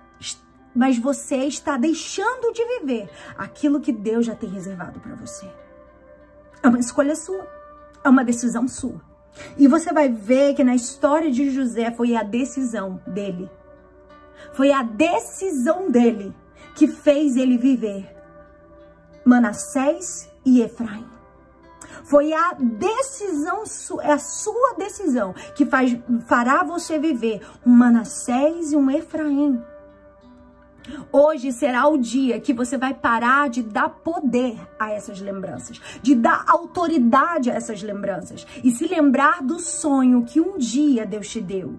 [0.74, 5.48] mas você está deixando de viver aquilo que Deus já tem reservado para você.
[6.62, 7.46] É uma escolha sua.
[8.04, 9.00] É uma decisão sua.
[9.56, 13.50] E você vai ver que na história de José foi a decisão dele.
[14.52, 16.34] Foi a decisão dele
[16.76, 18.14] que fez ele viver
[19.24, 21.06] Manassés e Efraim.
[22.04, 23.62] Foi a decisão,
[24.02, 29.62] é a sua decisão que faz, fará você viver um Manassés e um Efraim.
[31.10, 36.14] Hoje será o dia que você vai parar de dar poder a essas lembranças, de
[36.14, 41.40] dar autoridade a essas lembranças e se lembrar do sonho que um dia Deus te
[41.40, 41.78] deu.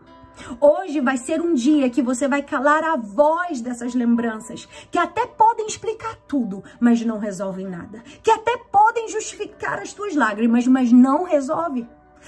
[0.60, 5.26] Hoje vai ser um dia que você vai calar a voz dessas lembranças, que até
[5.26, 8.04] podem explicar tudo, mas não resolvem nada.
[8.22, 11.88] Que até podem justificar as tuas lágrimas, mas não resolve.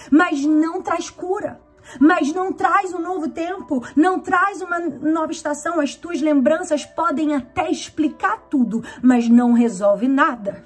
[0.09, 1.59] Mas não traz cura
[1.99, 5.79] mas não traz um novo tempo, não traz uma nova estação.
[5.79, 10.65] As tuas lembranças podem até explicar tudo, mas não resolve nada.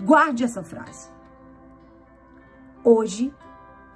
[0.00, 1.08] Guarde essa frase.
[2.84, 3.34] Hoje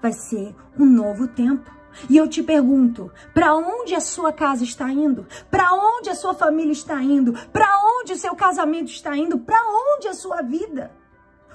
[0.00, 1.70] vai ser um novo tempo.
[2.08, 5.26] E eu te pergunto, para onde a sua casa está indo?
[5.50, 7.34] Para onde a sua família está indo?
[7.52, 7.68] Para
[8.00, 9.38] onde o seu casamento está indo?
[9.38, 10.90] Para onde a sua vida?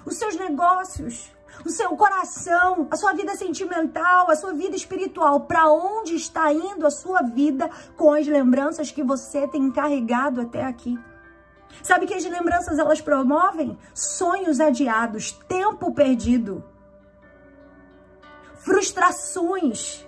[0.05, 1.35] Os seus negócios?
[1.65, 6.85] O seu coração, a sua vida sentimental, a sua vida espiritual, para onde está indo
[6.85, 10.97] a sua vida com as lembranças que você tem carregado até aqui.
[11.83, 16.63] Sabe que as lembranças elas promovem sonhos adiados, tempo perdido.
[18.59, 20.05] frustrações,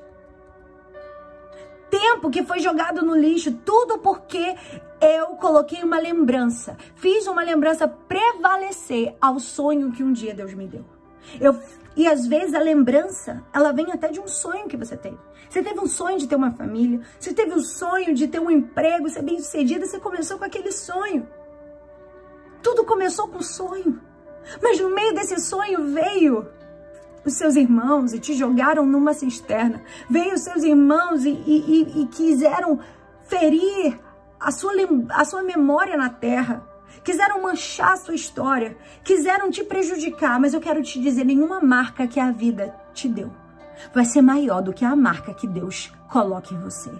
[1.89, 4.54] tempo que foi jogado no lixo, tudo porque
[5.00, 10.68] eu coloquei uma lembrança, fiz uma lembrança prevalecer ao sonho que um dia Deus me
[10.68, 10.99] deu.
[11.39, 11.57] Eu,
[11.95, 15.17] e às vezes a lembrança, ela vem até de um sonho que você teve.
[15.49, 18.51] Você teve um sonho de ter uma família, você teve um sonho de ter um
[18.51, 21.28] emprego, ser bem sucedido, você começou com aquele sonho.
[22.61, 23.99] Tudo começou com sonho.
[24.61, 26.47] Mas no meio desse sonho veio
[27.26, 29.82] os seus irmãos e te jogaram numa cisterna.
[30.09, 32.80] Veio os seus irmãos e, e, e, e quiseram
[33.28, 33.99] ferir
[34.39, 34.72] a sua,
[35.09, 36.67] a sua memória na terra.
[37.04, 38.78] Quiseram manchar a sua história.
[39.04, 40.40] Quiseram te prejudicar.
[40.40, 43.32] Mas eu quero te dizer: nenhuma marca que a vida te deu
[43.94, 46.92] vai ser maior do que a marca que Deus coloca em você.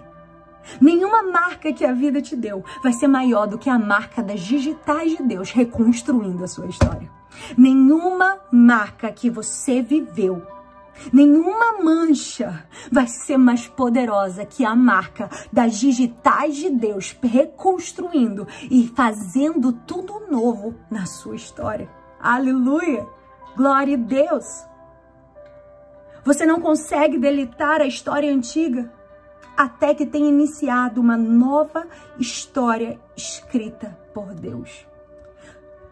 [0.80, 4.40] Nenhuma marca que a vida te deu vai ser maior do que a marca das
[4.40, 7.10] digitais de Deus reconstruindo a sua história.
[7.56, 10.46] Nenhuma marca que você viveu,
[11.12, 18.86] nenhuma mancha vai ser mais poderosa que a marca das digitais de Deus reconstruindo e
[18.88, 21.88] fazendo tudo novo na sua história.
[22.20, 23.06] Aleluia!
[23.56, 24.44] Glória a Deus!
[26.24, 28.92] Você não consegue deletar a história antiga
[29.56, 31.86] até que tenha iniciado uma nova
[32.18, 34.86] história escrita por Deus.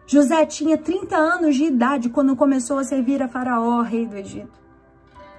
[0.07, 4.59] José tinha 30 anos de idade quando começou a servir a Faraó, rei do Egito.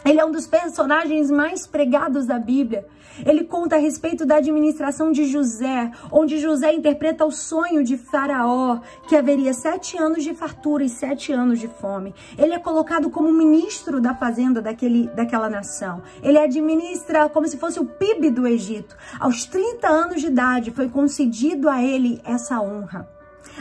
[0.04, 2.86] Ele é um dos personagens mais pregados da Bíblia.
[3.24, 8.80] Ele conta a respeito da administração de José, onde José interpreta o sonho de Faraó,
[9.08, 12.14] que haveria sete anos de fartura e sete anos de fome.
[12.38, 16.02] Ele é colocado como ministro da fazenda daquele, daquela nação.
[16.22, 18.96] Ele administra como se fosse o PIB do Egito.
[19.18, 23.08] Aos 30 anos de idade foi concedido a ele essa honra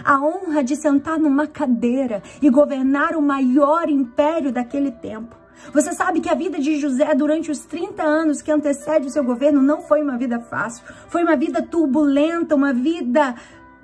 [0.04, 5.39] a honra de sentar numa cadeira e governar o maior império daquele tempo.
[5.74, 9.24] Você sabe que a vida de José durante os 30 anos que antecede o seu
[9.24, 10.84] governo não foi uma vida fácil.
[11.08, 13.36] Foi uma vida turbulenta, uma vida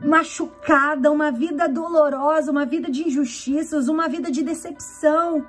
[0.04, 5.46] machucada, uma vida dolorosa, uma vida de injustiças, uma vida de decepção.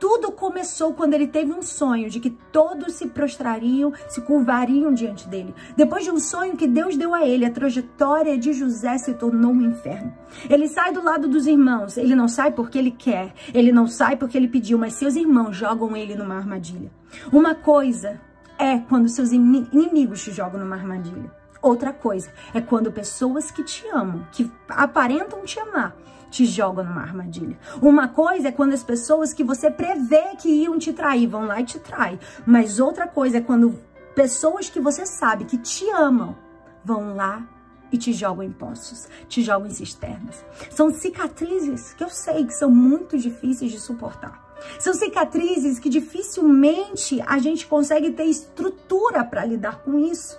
[0.00, 5.28] Tudo começou quando ele teve um sonho de que todos se prostrariam, se curvariam diante
[5.28, 5.54] dele.
[5.76, 9.52] Depois de um sonho que Deus deu a ele, a trajetória de José se tornou
[9.52, 10.10] um inferno.
[10.48, 14.16] Ele sai do lado dos irmãos, ele não sai porque ele quer, ele não sai
[14.16, 16.90] porque ele pediu, mas seus irmãos jogam ele numa armadilha.
[17.30, 18.18] Uma coisa
[18.58, 21.30] é quando seus inimigos te jogam numa armadilha.
[21.60, 25.94] Outra coisa é quando pessoas que te amam, que aparentam te amar,
[26.30, 27.58] te jogam numa armadilha.
[27.82, 31.60] Uma coisa é quando as pessoas que você prevê que iam te trair vão lá
[31.60, 32.18] e te traem.
[32.46, 33.78] Mas outra coisa é quando
[34.14, 36.36] pessoas que você sabe que te amam
[36.84, 37.46] vão lá
[37.92, 40.44] e te jogam em poços, te jogam em cisternas.
[40.70, 44.48] São cicatrizes que eu sei que são muito difíceis de suportar.
[44.78, 50.38] São cicatrizes que dificilmente a gente consegue ter estrutura para lidar com isso.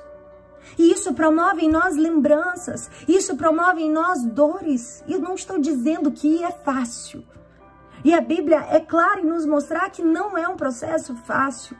[0.82, 5.04] E isso promove em nós lembranças, isso promove em nós dores.
[5.08, 7.24] E eu não estou dizendo que é fácil.
[8.04, 11.78] E a Bíblia é clara em nos mostrar que não é um processo fácil.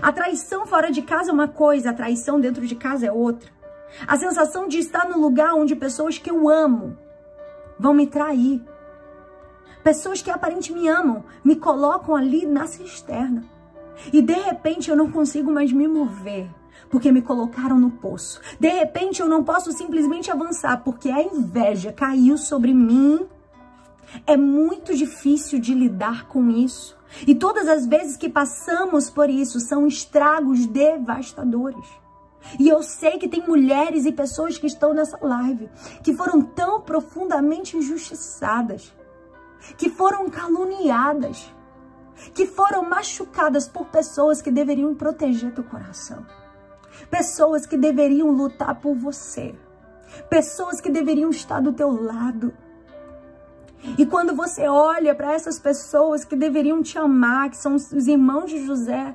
[0.00, 3.50] A traição fora de casa é uma coisa, a traição dentro de casa é outra.
[4.06, 6.96] A sensação de estar no lugar onde pessoas que eu amo
[7.76, 8.62] vão me trair.
[9.82, 13.42] Pessoas que aparentemente me amam me colocam ali na cisterna.
[14.12, 16.48] E de repente eu não consigo mais me mover
[16.90, 18.40] porque me colocaram no poço.
[18.58, 23.26] De repente eu não posso simplesmente avançar porque a inveja caiu sobre mim.
[24.26, 26.96] É muito difícil de lidar com isso.
[27.26, 31.86] E todas as vezes que passamos por isso são estragos devastadores.
[32.60, 35.68] E eu sei que tem mulheres e pessoas que estão nessa live
[36.02, 38.94] que foram tão profundamente injustiçadas,
[39.76, 41.52] que foram caluniadas,
[42.32, 46.24] que foram machucadas por pessoas que deveriam proteger teu coração
[47.10, 49.54] pessoas que deveriam lutar por você,
[50.28, 52.52] pessoas que deveriam estar do teu lado.
[53.98, 58.50] E quando você olha para essas pessoas que deveriam te amar, que são os irmãos
[58.50, 59.14] de José,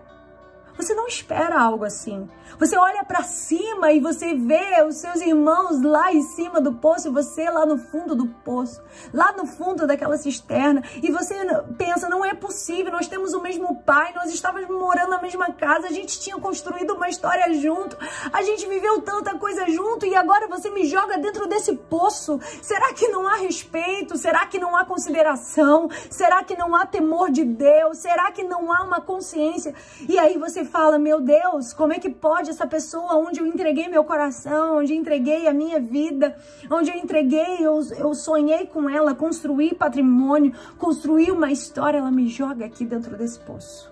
[0.82, 2.28] você não espera algo assim.
[2.60, 7.08] Você olha para cima e você vê os seus irmãos lá em cima do poço
[7.08, 8.82] e você lá no fundo do poço,
[9.14, 10.84] lá no fundo daquela cisterna.
[11.02, 11.36] E você
[11.78, 15.88] pensa, não é possível, nós temos o mesmo pai, nós estávamos morando na mesma casa,
[15.88, 17.98] a gente tinha construído uma história junto,
[18.32, 22.40] a gente viveu tanta coisa junto e agora você me joga dentro desse poço.
[22.62, 24.18] Será que não há respeito?
[24.18, 25.90] Será que não há consideração?
[26.10, 28.00] Será que não há temor de Deus?
[28.00, 29.74] Será que não há uma consciência?
[30.08, 33.88] E aí você fala, meu Deus, como é que pode essa pessoa onde eu entreguei
[33.88, 36.36] meu coração, onde eu entreguei a minha vida,
[36.70, 42.28] onde eu entreguei, eu, eu sonhei com ela, construí patrimônio, construí uma história, ela me
[42.28, 43.92] joga aqui dentro desse poço.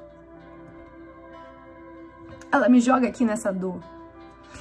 [2.51, 3.79] ela me joga aqui nessa dor.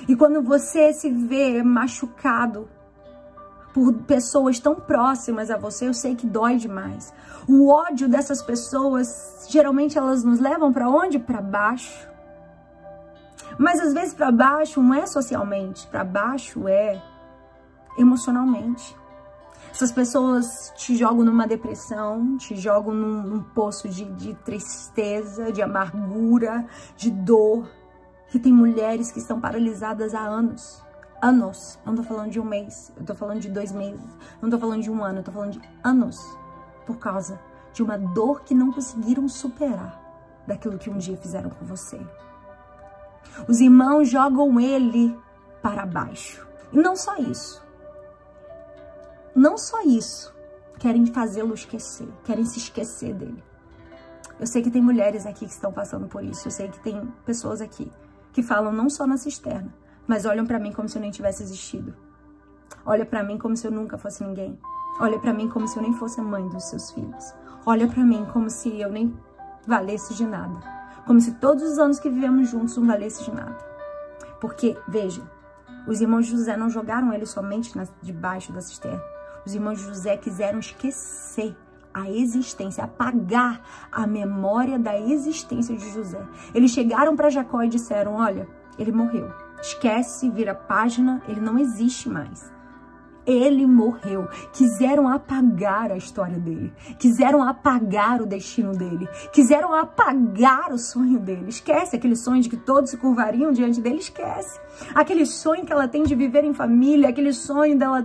[0.06, 2.68] E quando você se vê machucado
[3.72, 7.12] por pessoas tão próximas a você, eu sei que dói demais.
[7.48, 11.18] O ódio dessas pessoas, geralmente elas nos levam para onde?
[11.18, 12.08] Para baixo.
[13.58, 17.02] Mas às vezes para baixo não é socialmente, para baixo é
[17.98, 18.96] emocionalmente.
[19.70, 25.62] Essas pessoas te jogam numa depressão, te jogam num, num poço de, de tristeza, de
[25.62, 26.66] amargura,
[26.96, 27.68] de dor.
[28.28, 30.82] Que tem mulheres que estão paralisadas há anos.
[31.20, 31.78] Anos.
[31.84, 34.06] Não tô falando de um mês, eu tô falando de dois meses.
[34.40, 36.18] Não tô falando de um ano, eu tô falando de anos.
[36.86, 37.40] Por causa
[37.72, 40.00] de uma dor que não conseguiram superar
[40.46, 42.00] daquilo que um dia fizeram com você.
[43.48, 45.16] Os irmãos jogam ele
[45.62, 46.46] para baixo.
[46.72, 47.62] E não só isso.
[49.34, 50.34] Não só isso.
[50.78, 52.08] Querem fazê-lo esquecer.
[52.24, 53.42] Querem se esquecer dele.
[54.40, 56.46] Eu sei que tem mulheres aqui que estão passando por isso.
[56.46, 57.90] Eu sei que tem pessoas aqui
[58.32, 59.72] que falam não só na cisterna,
[60.08, 61.94] mas olham para mim como se eu nem tivesse existido.
[62.84, 64.58] Olha para mim como se eu nunca fosse ninguém.
[64.98, 67.34] Olha para mim como se eu nem fosse a mãe dos seus filhos.
[67.66, 69.14] Olha para mim como se eu nem
[69.66, 70.58] valesse de nada.
[71.06, 73.56] Como se todos os anos que vivemos juntos não valesse de nada.
[74.40, 75.22] Porque, veja,
[75.86, 79.02] os irmãos de José não jogaram ele somente na, debaixo da cisterna.
[79.44, 81.54] Os irmãos de José quiseram esquecer
[81.92, 86.22] a existência, apagar a memória da existência de José.
[86.54, 88.48] Eles chegaram para Jacó e disseram: Olha,
[88.78, 89.47] ele morreu.
[89.60, 92.58] Esquece, vira página, ele não existe mais
[93.28, 94.26] ele morreu.
[94.54, 101.50] Quiseram apagar a história dele, quiseram apagar o destino dele, quiseram apagar o sonho dele.
[101.50, 104.58] Esquece aquele sonho de que todos se curvariam diante dele, esquece.
[104.94, 108.02] Aquele sonho que ela tem de viver em família, aquele sonho dela,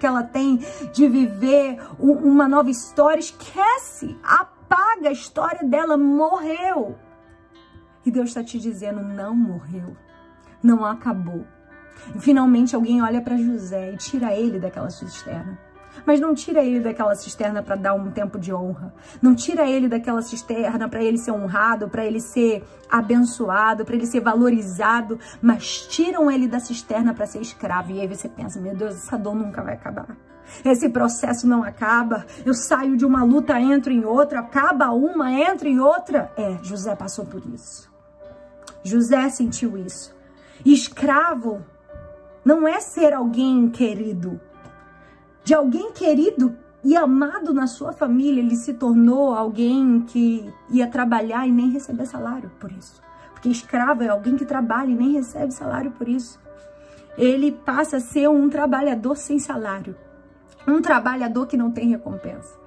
[0.00, 0.56] que ela tem
[0.92, 4.16] de viver uma nova história, esquece.
[4.22, 6.96] Apaga a história dela, morreu.
[8.06, 9.94] E Deus está te dizendo: não morreu,
[10.62, 11.44] não acabou.
[12.14, 15.58] E finalmente alguém olha para José e tira ele daquela cisterna.
[16.06, 18.94] Mas não tira ele daquela cisterna para dar um tempo de honra.
[19.20, 24.06] Não tira ele daquela cisterna para ele ser honrado, para ele ser abençoado, para ele
[24.06, 27.92] ser valorizado, mas tiram ele da cisterna para ser escravo.
[27.92, 30.16] E aí você pensa, meu Deus, essa dor nunca vai acabar.
[30.64, 32.26] Esse processo não acaba.
[32.44, 36.32] Eu saio de uma luta, entro em outra, acaba uma, entro em outra.
[36.36, 37.90] É, José passou por isso.
[38.82, 40.14] José sentiu isso.
[40.64, 41.64] Escravo
[42.44, 44.40] não é ser alguém querido.
[45.44, 51.46] De alguém querido e amado na sua família, ele se tornou alguém que ia trabalhar
[51.46, 53.00] e nem receber salário por isso.
[53.32, 56.40] Porque escravo é alguém que trabalha e nem recebe salário por isso.
[57.16, 59.96] Ele passa a ser um trabalhador sem salário.
[60.66, 62.61] Um trabalhador que não tem recompensa.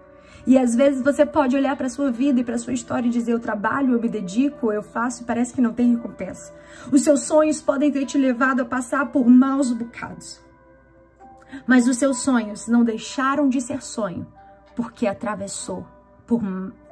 [0.45, 3.31] E às vezes você pode olhar para sua vida e para sua história e dizer:
[3.31, 6.53] eu trabalho, eu me dedico, eu faço e parece que não tem recompensa.
[6.91, 10.39] Os seus sonhos podem ter te levado a passar por maus bocados.
[11.65, 14.27] Mas os seus sonhos não deixaram de ser sonho
[14.75, 15.85] porque atravessou
[16.27, 16.41] por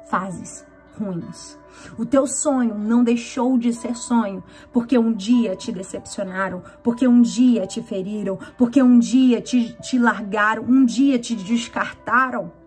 [0.08, 0.64] fases
[0.98, 1.58] ruins.
[1.98, 4.42] O teu sonho não deixou de ser sonho
[4.72, 9.98] porque um dia te decepcionaram, porque um dia te feriram, porque um dia te, te
[9.98, 12.63] largaram, um dia te descartaram.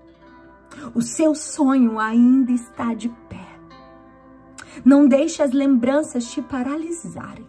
[0.94, 3.48] O seu sonho ainda está de pé.
[4.86, 7.46] Não deixe as lembranças te paralisarem.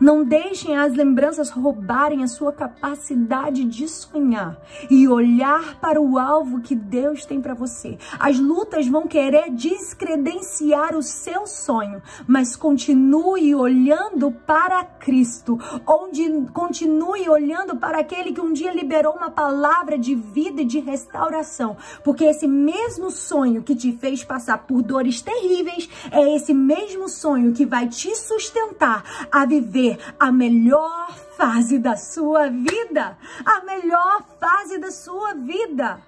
[0.00, 4.60] Não deixem as lembranças roubarem a sua capacidade de sonhar
[4.90, 7.96] e olhar para o alvo que Deus tem para você.
[8.18, 17.28] As lutas vão querer descredenciar o seu sonho, mas continue olhando para Cristo, onde continue
[17.28, 22.24] olhando para aquele que um dia liberou uma palavra de vida e de restauração, porque
[22.24, 27.64] esse mesmo sonho que te fez passar por dores terríveis é esse mesmo sonho que
[27.64, 33.16] vai te sustentar a viver viver a melhor fase da sua vida.
[33.44, 36.00] A melhor fase da sua vida.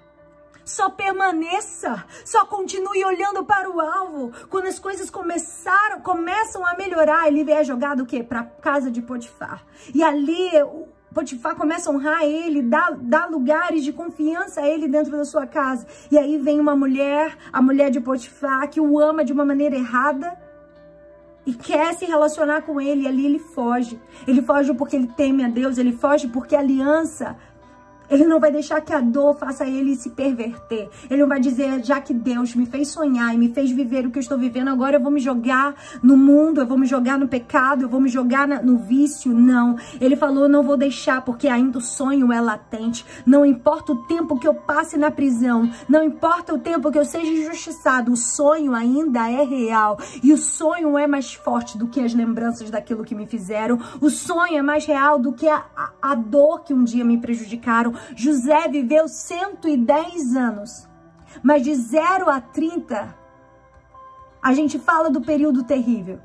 [0.65, 4.31] Só permaneça, só continue olhando para o alvo.
[4.49, 8.21] Quando as coisas começaram, começam a melhorar, ele é jogado o quê?
[8.23, 9.65] Para casa de Potifar.
[9.95, 10.51] E ali
[11.11, 15.47] Potifar começa a honrar ele, dá, dá lugares de confiança a ele dentro da sua
[15.47, 15.87] casa.
[16.11, 19.75] E aí vem uma mulher, a mulher de Potifar, que o ama de uma maneira
[19.75, 20.48] errada
[21.49, 23.99] e quer se relacionar com ele, e ali ele foge.
[24.27, 27.35] Ele foge porque ele teme a Deus, ele foge porque a aliança
[28.09, 30.89] Ele não vai deixar que a dor faça ele se perverter.
[31.09, 34.11] Ele não vai dizer, já que Deus me fez sonhar e me fez viver o
[34.11, 37.17] que eu estou vivendo, agora eu vou me jogar no mundo, eu vou me jogar
[37.17, 39.33] no pecado, eu vou me jogar na, no vício.
[39.33, 39.77] Não.
[39.99, 43.05] Ele falou, não vou deixar, porque ainda o sonho é latente.
[43.25, 47.05] Não importa o tempo que eu passe na prisão, não importa o tempo que eu
[47.05, 49.99] seja injustiçado, o sonho ainda é real.
[50.23, 53.79] E o sonho é mais forte do que as lembranças daquilo que me fizeram.
[54.01, 57.17] O sonho é mais real do que a, a, a dor que um dia me
[57.17, 57.93] prejudicaram.
[58.15, 60.87] José viveu 110 anos,
[61.43, 63.15] mas de 0 a 30,
[64.41, 66.19] a gente fala do período terrível.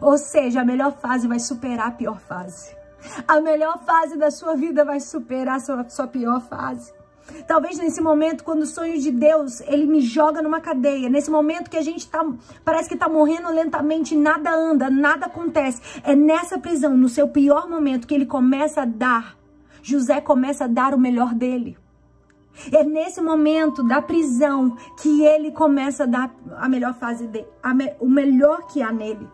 [0.00, 2.74] Ou seja, a melhor fase vai superar a pior fase.
[3.26, 6.92] A melhor fase da sua vida vai superar a sua, sua pior fase.
[7.46, 11.08] Talvez nesse momento, quando o sonho de Deus, ele me joga numa cadeia.
[11.08, 12.24] Nesse momento que a gente tá,
[12.64, 15.80] parece que tá morrendo lentamente, nada anda, nada acontece.
[16.04, 19.36] É nessa prisão, no seu pior momento, que ele começa a dar
[19.82, 21.76] José começa a dar o melhor dele.
[22.70, 27.94] É nesse momento da prisão que ele começa a dar a melhor fase dele, me,
[27.98, 29.26] o melhor que há nele.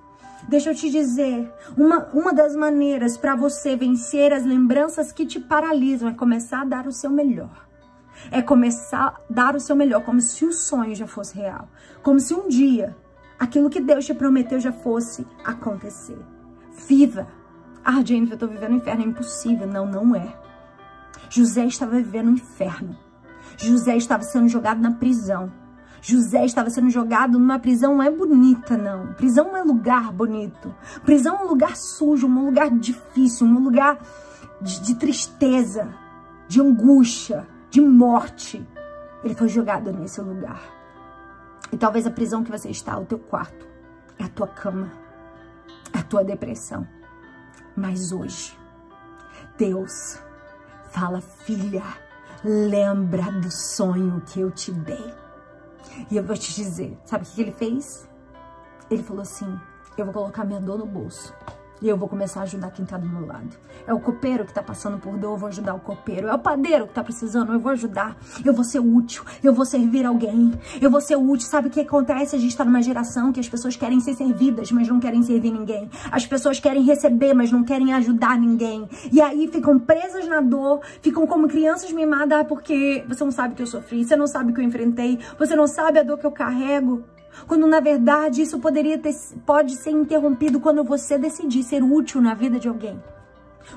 [0.49, 5.39] Deixa eu te dizer, uma, uma das maneiras para você vencer as lembranças que te
[5.39, 7.67] paralisam é começar a dar o seu melhor.
[8.31, 11.69] É começar a dar o seu melhor, como se o sonho já fosse real.
[12.03, 12.97] Como se um dia
[13.39, 16.19] aquilo que Deus te prometeu já fosse acontecer.
[16.89, 17.38] Viva!
[17.91, 19.03] Ah, Jennifer, eu tô vivendo o inferno.
[19.03, 19.67] É impossível.
[19.67, 20.37] Não, não é.
[21.31, 22.95] José estava vivendo o inferno.
[23.57, 25.51] José estava sendo jogado na prisão.
[26.03, 29.15] José estava sendo jogado numa prisão não é bonita, não.
[29.15, 30.75] Prisão não é lugar bonito.
[31.03, 33.99] Prisão é um lugar sujo, um lugar difícil, um lugar
[34.61, 35.89] de, de tristeza,
[36.47, 38.63] de angústia, de morte.
[39.25, 40.61] Ele foi jogado nesse lugar.
[41.73, 43.67] E talvez a prisão que você está, o teu quarto,
[44.19, 44.93] é a tua cama,
[45.95, 46.87] é a tua depressão.
[47.79, 48.59] Mas hoje,
[49.57, 50.21] Deus
[50.91, 51.85] fala, filha,
[52.45, 55.15] lembra do sonho que eu te dei.
[56.11, 58.09] E eu vou te dizer, sabe o que ele fez?
[58.91, 59.47] Ele falou assim,
[59.97, 61.33] eu vou colocar minha dor no bolso.
[61.81, 63.49] E eu vou começar a ajudar quem tá do meu lado.
[63.87, 66.29] É o copeiro que tá passando por dor, eu vou ajudar o copeiro.
[66.29, 68.17] É o padeiro que tá precisando, eu vou ajudar.
[68.45, 70.53] Eu vou ser útil, eu vou servir alguém.
[70.81, 71.49] Eu vou ser útil.
[71.49, 72.35] Sabe o que acontece?
[72.35, 75.53] A gente tá numa geração que as pessoas querem ser servidas, mas não querem servir
[75.53, 75.89] ninguém.
[76.11, 78.89] As pessoas querem receber, mas não querem ajudar ninguém.
[79.13, 83.57] E aí ficam presas na dor, ficam como crianças mimadas porque você não sabe o
[83.57, 86.19] que eu sofri, você não sabe o que eu enfrentei, você não sabe a dor
[86.19, 87.05] que eu carrego.
[87.47, 89.15] Quando na verdade isso poderia ter,
[89.47, 92.99] pode ser interrompido quando você decidir ser útil na vida de alguém.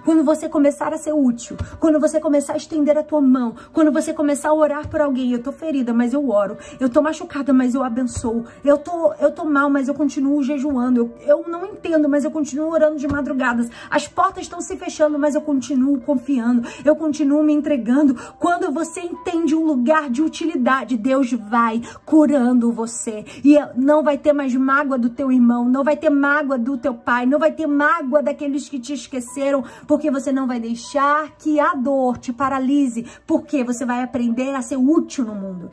[0.04, 3.92] Quando você começar a ser útil, quando você começar a estender a tua mão, quando
[3.92, 6.58] você começar a orar por alguém, eu tô ferida, mas eu oro.
[6.80, 8.46] Eu tô machucada, mas eu abençoo.
[8.64, 11.00] Eu tô, eu tô mal, mas eu continuo jejuando.
[11.00, 13.70] Eu, eu não entendo, mas eu continuo orando de madrugadas.
[13.90, 16.68] As portas estão se fechando, mas eu continuo confiando.
[16.84, 18.16] Eu continuo me entregando.
[18.40, 23.26] Quando você entende um lugar de utilidade, Deus vai curando você.
[23.44, 26.94] E não vai ter mais mágoa do teu irmão, não vai ter mágoa do teu
[26.94, 31.60] pai, não vai ter mágoa daqueles que te esqueceram, porque você não vai deixar que
[31.60, 35.72] a dor te paralise, porque você vai aprender a ser útil no mundo.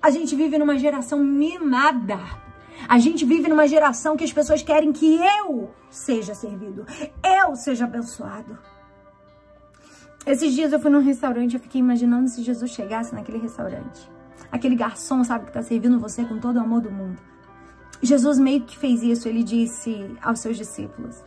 [0.00, 2.18] A gente vive numa geração mimada.
[2.88, 6.84] A gente vive numa geração que as pessoas querem que eu seja servido,
[7.24, 8.58] eu seja abençoado.
[10.26, 14.10] Esses dias eu fui num restaurante, eu fiquei imaginando se Jesus chegasse naquele restaurante.
[14.50, 17.18] Aquele garçom, sabe, que tá servindo você com todo o amor do mundo.
[18.02, 21.24] Jesus meio que fez isso, ele disse aos seus discípulos: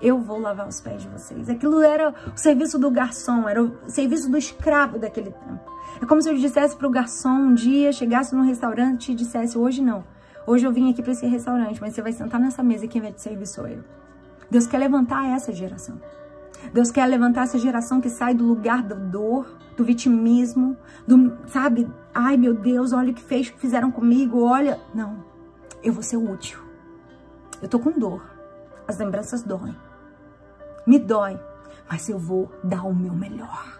[0.00, 1.48] eu vou lavar os pés de vocês.
[1.48, 5.60] Aquilo era o serviço do garçom, era o serviço do escravo daquele tempo.
[6.00, 9.56] É como se eu dissesse para o garçom um dia, chegasse num restaurante e dissesse,
[9.56, 10.04] hoje não,
[10.46, 13.00] hoje eu vim aqui para esse restaurante, mas você vai sentar nessa mesa e quem
[13.00, 13.82] vai te servir sou eu.
[14.50, 16.00] Deus quer levantar essa geração.
[16.72, 20.76] Deus quer levantar essa geração que sai do lugar da dor, do vitimismo,
[21.06, 21.88] do, sabe?
[22.14, 24.80] Ai, meu Deus, olha o que fez, fizeram comigo, olha.
[24.94, 25.24] Não,
[25.82, 26.58] eu vou ser útil.
[27.62, 28.22] Eu tô com dor.
[28.86, 29.74] As lembranças doem
[30.86, 31.38] me dói,
[31.90, 33.76] mas eu vou dar o meu melhor.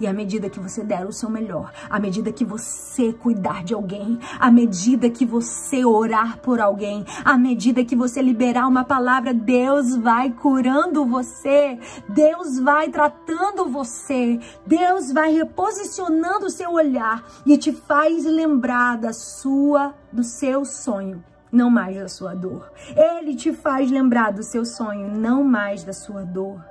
[0.00, 3.74] E à medida que você der o seu melhor, à medida que você cuidar de
[3.74, 9.32] alguém, à medida que você orar por alguém, à medida que você liberar uma palavra,
[9.32, 11.78] Deus vai curando você,
[12.08, 19.12] Deus vai tratando você, Deus vai reposicionando o seu olhar e te faz lembrar da
[19.12, 21.22] sua, do seu sonho
[21.56, 22.70] não mais da sua dor.
[22.94, 26.62] Ele te faz lembrar do seu sonho, não mais da sua dor.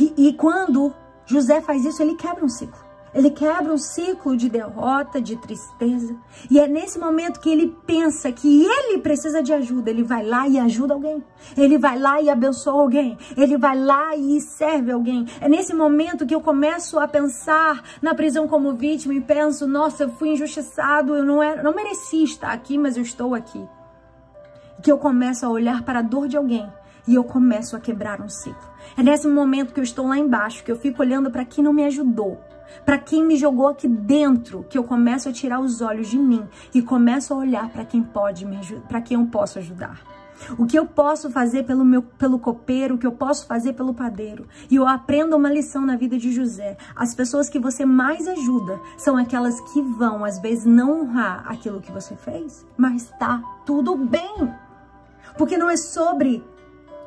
[0.00, 0.92] E, e quando
[1.24, 2.85] José faz isso, ele quebra um ciclo.
[3.16, 6.14] Ele quebra um ciclo de derrota, de tristeza.
[6.50, 9.88] E é nesse momento que ele pensa que ele precisa de ajuda.
[9.88, 11.24] Ele vai lá e ajuda alguém.
[11.56, 13.16] Ele vai lá e abençoa alguém.
[13.34, 15.24] Ele vai lá e serve alguém.
[15.40, 20.02] É nesse momento que eu começo a pensar na prisão como vítima e penso: nossa,
[20.02, 23.66] eu fui injustiçado, eu não, era, não mereci estar aqui, mas eu estou aqui.
[24.82, 26.70] Que eu começo a olhar para a dor de alguém
[27.08, 28.68] e eu começo a quebrar um ciclo.
[28.94, 31.72] É nesse momento que eu estou lá embaixo, que eu fico olhando para quem não
[31.72, 32.38] me ajudou
[32.84, 36.44] para quem me jogou aqui dentro, que eu começo a tirar os olhos de mim
[36.74, 38.56] e começo a olhar para quem pode me
[38.88, 40.00] para quem eu posso ajudar.
[40.58, 43.94] O que eu posso fazer pelo meu pelo copeiro, o que eu posso fazer pelo
[43.94, 44.46] padeiro.
[44.70, 46.76] E eu aprendo uma lição na vida de José.
[46.94, 51.80] As pessoas que você mais ajuda são aquelas que vão às vezes não honrar aquilo
[51.80, 54.52] que você fez, mas tá tudo bem.
[55.38, 56.44] Porque não é sobre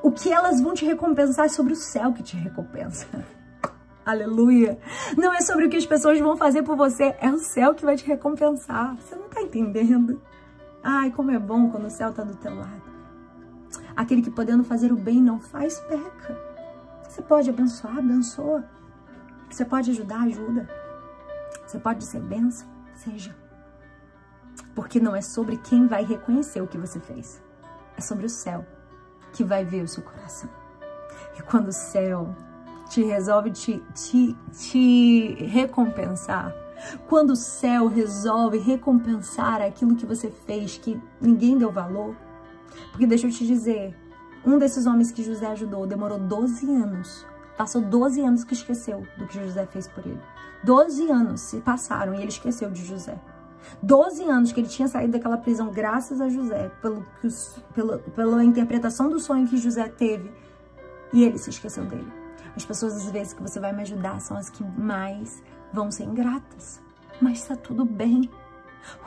[0.01, 3.07] o que elas vão te recompensar, é sobre o céu que te recompensa.
[4.09, 4.79] Aleluia.
[5.15, 7.85] Não é sobre o que as pessoas vão fazer por você, é o céu que
[7.85, 8.95] vai te recompensar.
[8.95, 10.19] Você não tá entendendo?
[10.83, 12.81] Ai, como é bom quando o céu tá do teu lado.
[13.95, 16.35] Aquele que podendo fazer o bem não faz, peca.
[17.07, 18.63] Você pode abençoar, abençoa.
[19.47, 20.67] Você pode ajudar, ajuda.
[21.67, 23.35] Você pode ser bênção, seja.
[24.73, 27.39] Porque não é sobre quem vai reconhecer o que você fez.
[27.95, 28.65] É sobre o céu
[29.33, 30.49] que vai ver o seu coração.
[31.37, 32.35] E quando o céu
[32.89, 36.53] te resolve te, te, te recompensar,
[37.07, 42.15] quando o céu resolve recompensar aquilo que você fez, que ninguém deu valor,
[42.91, 43.95] porque deixa eu te dizer,
[44.45, 47.25] um desses homens que José ajudou demorou 12 anos,
[47.57, 50.21] passou 12 anos que esqueceu do que José fez por ele.
[50.63, 53.19] 12 anos se passaram e ele esqueceu de José.
[53.83, 57.05] 12 anos que ele tinha saído daquela prisão graças a José, pelo,
[57.73, 60.31] pelo, pela interpretação do sonho que José teve,
[61.11, 62.18] e ele se esqueceu dele.
[62.59, 65.41] As pessoas, às vezes, que você vai me ajudar são as que mais
[65.71, 66.81] vão ser ingratas.
[67.21, 68.29] Mas tá tudo bem.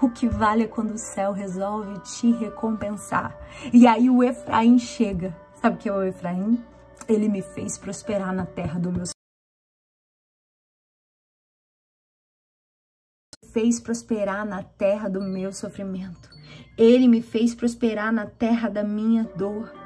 [0.01, 3.37] O que vale é quando o céu resolve te recompensar.
[3.71, 5.37] E aí o Efraim chega.
[5.61, 6.65] Sabe o que é o Efraim?
[7.07, 9.05] Ele me fez prosperar na terra do meu
[13.53, 16.31] fez prosperar na terra do meu sofrimento.
[16.79, 19.82] Ele me fez prosperar na terra da minha dor.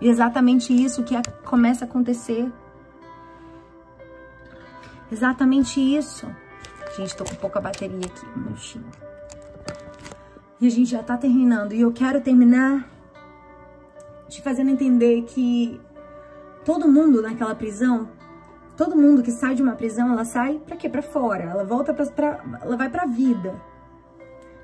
[0.00, 2.50] E exatamente isso que começa a acontecer.
[5.10, 6.26] Exatamente isso.
[6.96, 8.86] Gente, tô com pouca bateria aqui, um minutinho.
[10.60, 11.72] E a gente já tá terminando.
[11.72, 12.88] E eu quero terminar
[14.28, 15.80] te fazendo entender que
[16.64, 18.08] todo mundo naquela prisão,
[18.76, 20.88] todo mundo que sai de uma prisão, ela sai para quê?
[20.88, 21.44] Para fora.
[21.44, 23.54] Ela volta para ela vai para vida.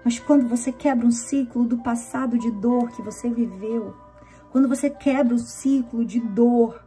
[0.05, 3.95] Mas quando você quebra um ciclo do passado de dor que você viveu,
[4.53, 6.85] quando você quebra o ciclo de dor,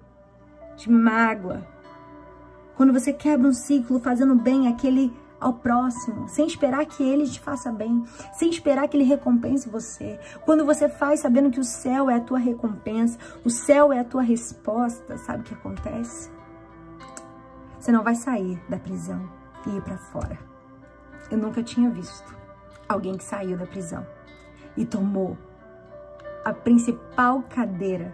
[0.77, 1.65] de mágoa,
[2.77, 7.39] quando você quebra um ciclo fazendo bem aquele ao próximo, sem esperar que ele te
[7.39, 8.03] faça bem,
[8.33, 10.19] sem esperar que ele recompense você.
[10.45, 14.03] Quando você faz sabendo que o céu é a tua recompensa, o céu é a
[14.03, 16.29] tua resposta, sabe o que acontece?
[17.79, 19.27] Você não vai sair da prisão
[19.65, 20.37] e ir para fora.
[21.31, 22.35] Eu nunca tinha visto
[22.87, 24.05] alguém que saiu da prisão
[24.77, 25.35] e tomou
[26.45, 28.13] a principal cadeira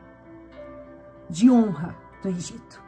[1.29, 2.81] de honra do Egito.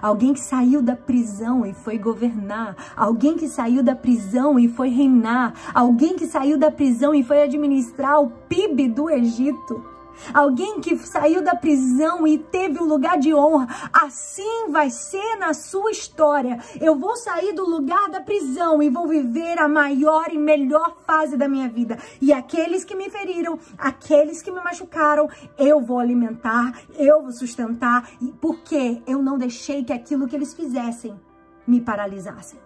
[0.00, 2.76] Alguém que saiu da prisão e foi governar.
[2.96, 5.54] Alguém que saiu da prisão e foi reinar.
[5.74, 9.95] Alguém que saiu da prisão e foi administrar o PIB do Egito.
[10.32, 13.66] Alguém que saiu da prisão e teve um lugar de honra.
[13.92, 16.58] Assim vai ser na sua história.
[16.80, 21.36] Eu vou sair do lugar da prisão e vou viver a maior e melhor fase
[21.36, 21.98] da minha vida.
[22.20, 28.10] E aqueles que me feriram, aqueles que me machucaram, eu vou alimentar, eu vou sustentar,
[28.40, 31.18] porque eu não deixei que aquilo que eles fizessem
[31.66, 32.58] me paralisasse.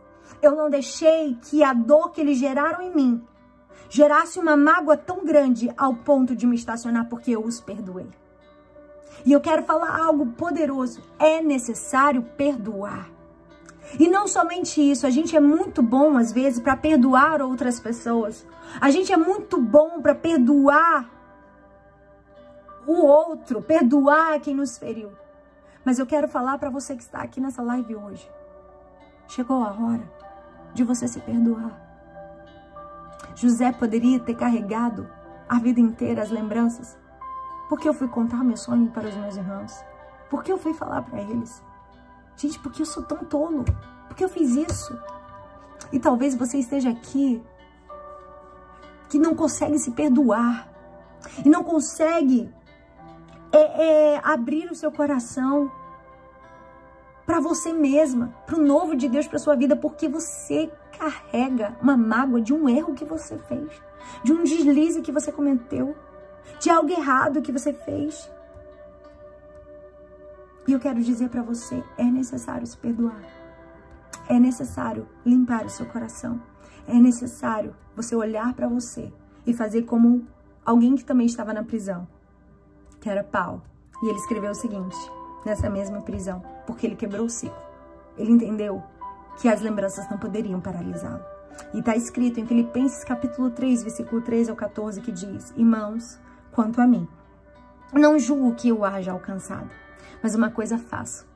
[0.42, 3.22] Eu não deixei que a dor que eles geraram em mim
[3.90, 8.08] gerasse uma mágoa tão grande ao ponto de me estacionar porque eu os perdoei.
[9.26, 11.02] E eu quero falar algo poderoso.
[11.18, 13.10] É necessário perdoar.
[13.98, 18.46] E não somente isso, a gente é muito bom às vezes para perdoar outras pessoas.
[18.80, 21.10] A gente é muito bom para perdoar
[22.86, 25.10] o outro, perdoar quem nos feriu.
[25.84, 28.30] Mas eu quero falar para você que está aqui nessa live hoje.
[29.26, 30.08] Chegou a hora
[30.72, 31.89] de você se perdoar.
[33.40, 35.08] José poderia ter carregado
[35.48, 36.98] a vida inteira as lembranças.
[37.70, 39.72] Porque eu fui contar meu sonho para os meus irmãos?
[40.28, 41.62] Porque eu fui falar para eles?
[42.36, 43.64] Gente, porque eu sou tão tolo?
[44.08, 45.00] Porque eu fiz isso?
[45.90, 47.42] E talvez você esteja aqui
[49.08, 50.68] que não consegue se perdoar
[51.42, 52.52] e não consegue
[53.52, 55.72] é, é, abrir o seu coração
[57.24, 60.70] para você mesma, para o novo de Deus para sua vida, porque você
[61.00, 63.70] carrega uma mágoa de um erro que você fez,
[64.22, 65.96] de um deslize que você cometeu,
[66.60, 68.30] de algo errado que você fez.
[70.68, 73.24] E eu quero dizer para você, é necessário se perdoar.
[74.28, 76.40] É necessário limpar o seu coração.
[76.86, 79.10] É necessário você olhar para você
[79.46, 80.26] e fazer como
[80.64, 82.06] alguém que também estava na prisão,
[83.00, 83.62] que era Paulo.
[84.02, 84.96] E ele escreveu o seguinte,
[85.46, 87.56] nessa mesma prisão, porque ele quebrou o ciclo.
[88.18, 88.82] Ele entendeu
[89.40, 91.24] que as lembranças não poderiam paralisá-lo.
[91.72, 96.18] E está escrito em Filipenses capítulo 3, versículo 3 ao 14, que diz, Irmãos,
[96.52, 97.08] quanto a mim,
[97.92, 99.70] não julgo que eu haja alcançado,
[100.22, 101.26] mas uma coisa faço,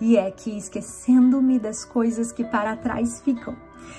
[0.00, 3.56] e é que esquecendo-me das coisas que para trás ficam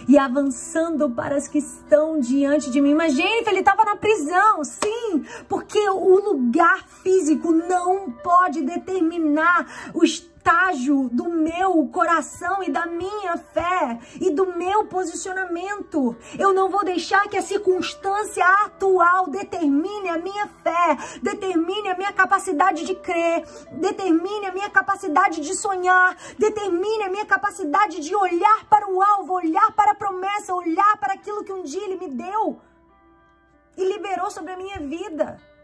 [0.07, 2.93] e avançando para as que estão diante de mim.
[2.93, 10.03] Mas, gente, ele estava na prisão, sim, porque o lugar físico não pode determinar o
[10.45, 16.15] estágio do meu coração e da minha fé e do meu posicionamento.
[16.37, 22.13] Eu não vou deixar que a circunstância atual determine a minha fé, determine a minha
[22.13, 28.65] capacidade de crer, determine a minha capacidade de sonhar, determine a minha capacidade de olhar
[28.65, 32.09] para o alvo, olhar para a promessa, olhar para aquilo que um dia ele me
[32.09, 32.61] deu
[33.75, 35.54] e liberou sobre a minha vida.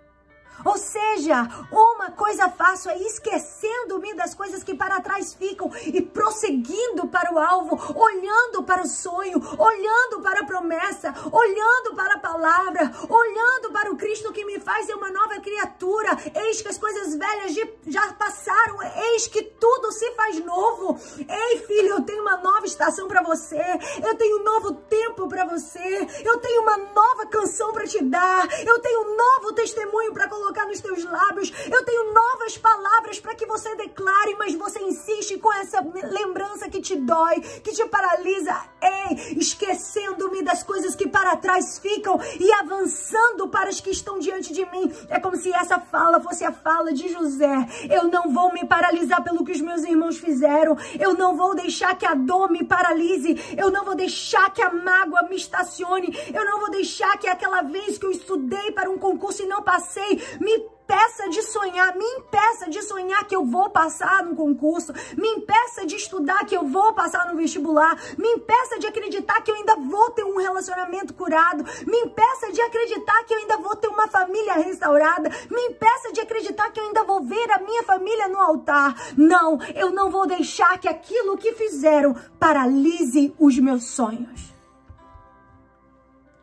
[0.64, 7.08] Ou seja, uma coisa faço é esquecendo-me das coisas que para trás ficam e prosseguindo
[7.08, 12.92] para o alvo, olhando para o sonho, olhando para a promessa, olhando para a palavra,
[13.10, 16.18] olhando para o Cristo que me faz ser uma nova criatura.
[16.36, 17.56] Eis que as coisas velhas
[17.88, 18.78] já passaram,
[19.14, 21.00] eis que tudo se faz novo.
[21.18, 23.62] Ei, filho, eu tenho uma nova estação para você,
[24.06, 28.48] eu tenho um novo tempo para você, eu tenho uma nova canção para te dar,
[28.66, 31.54] eu tenho um novo testemunho para colocar colocar nos teus lábios.
[31.72, 36.82] Eu tenho novas palavras para que você declare, mas você insiste com essa lembrança que
[36.82, 38.56] te dói, que te paralisa.
[38.82, 44.52] Ei, esquecendo-me das coisas que para trás ficam e avançando para as que estão diante
[44.52, 44.92] de mim.
[45.10, 47.56] É como se essa fala fosse a fala de José.
[47.90, 50.76] Eu não vou me paralisar pelo que os meus irmãos fizeram.
[51.00, 53.38] Eu não vou deixar que a dor me paralise.
[53.56, 56.08] Eu não vou deixar que a mágoa me estacione.
[56.34, 59.62] Eu não vou deixar que aquela vez que eu estudei para um concurso e não
[59.62, 64.92] passei me impeça de sonhar, me impeça de sonhar que eu vou passar no concurso,
[65.18, 69.50] me impeça de estudar que eu vou passar no vestibular, me impeça de acreditar que
[69.50, 73.76] eu ainda vou ter um relacionamento curado, me impeça de acreditar que eu ainda vou
[73.78, 77.84] ter uma família restaurada, me impeça de acreditar que eu ainda vou ver a minha
[77.84, 78.94] família no altar.
[79.16, 84.54] Não, eu não vou deixar que aquilo que fizeram paralise os meus sonhos.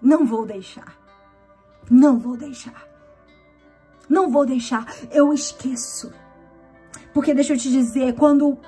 [0.00, 0.96] Não vou deixar.
[1.90, 2.87] Não vou deixar.
[4.08, 6.12] Não vou deixar, eu esqueço.
[7.12, 8.58] Porque deixa eu te dizer, quando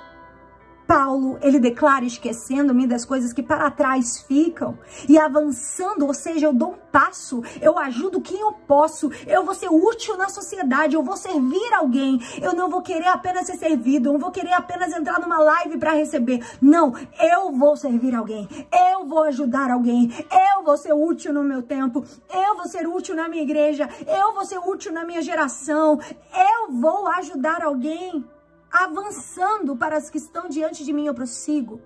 [0.91, 4.77] Paulo, ele declara esquecendo-me das coisas que para trás ficam
[5.07, 9.55] e avançando, ou seja, eu dou um passo, eu ajudo quem eu posso, eu vou
[9.55, 14.09] ser útil na sociedade, eu vou servir alguém, eu não vou querer apenas ser servido,
[14.09, 16.45] eu não vou querer apenas entrar numa live para receber.
[16.61, 18.49] Não, eu vou servir alguém,
[18.91, 23.15] eu vou ajudar alguém, eu vou ser útil no meu tempo, eu vou ser útil
[23.15, 25.97] na minha igreja, eu vou ser útil na minha geração,
[26.35, 28.25] eu vou ajudar alguém
[28.71, 31.81] avançando para as que estão diante de mim, eu prossigo.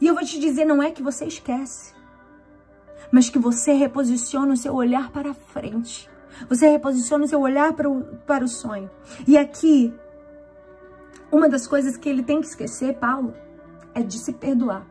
[0.00, 1.94] E eu vou te dizer, não é que você esquece,
[3.10, 6.10] mas que você reposiciona o seu olhar para frente.
[6.48, 8.90] Você reposiciona o seu olhar para o, para o sonho.
[9.26, 9.94] E aqui,
[11.30, 13.34] uma das coisas que ele tem que esquecer, Paulo,
[13.94, 14.86] é de se perdoar.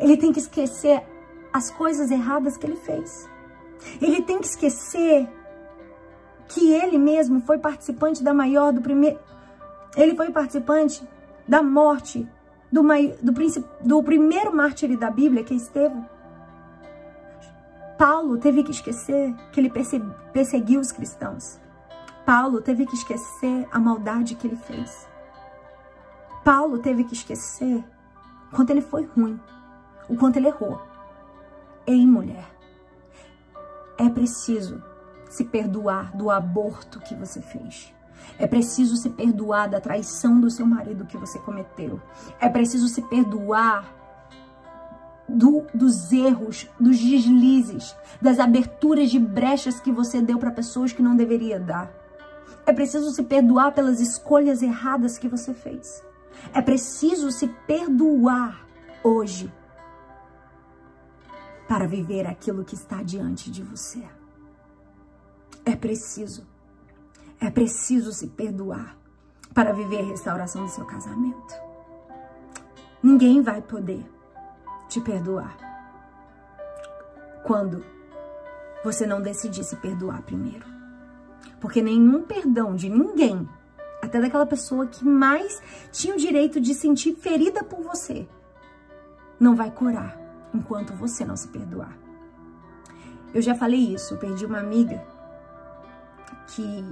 [0.00, 1.02] Ele tem que esquecer
[1.52, 3.28] as coisas erradas que ele fez.
[4.00, 5.28] Ele tem que esquecer
[6.48, 9.18] que ele mesmo foi participante da maior, do primeiro,
[9.98, 11.06] ele foi participante
[11.46, 12.26] da morte
[12.70, 12.82] do,
[13.20, 13.32] do,
[13.84, 16.08] do primeiro mártir da Bíblia, que é Estevão.
[17.98, 19.72] Paulo teve que esquecer que ele
[20.32, 21.58] perseguiu os cristãos.
[22.24, 25.08] Paulo teve que esquecer a maldade que ele fez.
[26.44, 27.84] Paulo teve que esquecer
[28.52, 29.40] o quanto ele foi ruim,
[30.08, 30.80] o quanto ele errou.
[31.84, 32.44] Ei, mulher,
[33.98, 34.80] é preciso
[35.28, 37.92] se perdoar do aborto que você fez.
[38.38, 42.00] É preciso se perdoar da traição do seu marido que você cometeu.
[42.40, 43.94] É preciso se perdoar
[45.28, 51.02] do, dos erros, dos deslizes, das aberturas de brechas que você deu para pessoas que
[51.02, 51.92] não deveria dar.
[52.64, 56.02] É preciso se perdoar pelas escolhas erradas que você fez.
[56.52, 58.66] É preciso se perdoar
[59.02, 59.52] hoje
[61.66, 64.02] para viver aquilo que está diante de você.
[65.64, 66.46] É preciso.
[67.40, 68.96] É preciso se perdoar
[69.54, 71.54] para viver a restauração do seu casamento.
[73.02, 74.04] Ninguém vai poder
[74.88, 75.56] te perdoar
[77.44, 77.84] quando
[78.84, 80.66] você não decidir se perdoar primeiro.
[81.60, 83.48] Porque nenhum perdão de ninguém,
[84.02, 85.60] até daquela pessoa que mais
[85.90, 88.28] tinha o direito de sentir ferida por você,
[89.38, 90.18] não vai curar
[90.54, 91.96] enquanto você não se perdoar.
[93.34, 95.02] Eu já falei isso, eu perdi uma amiga
[96.48, 96.84] que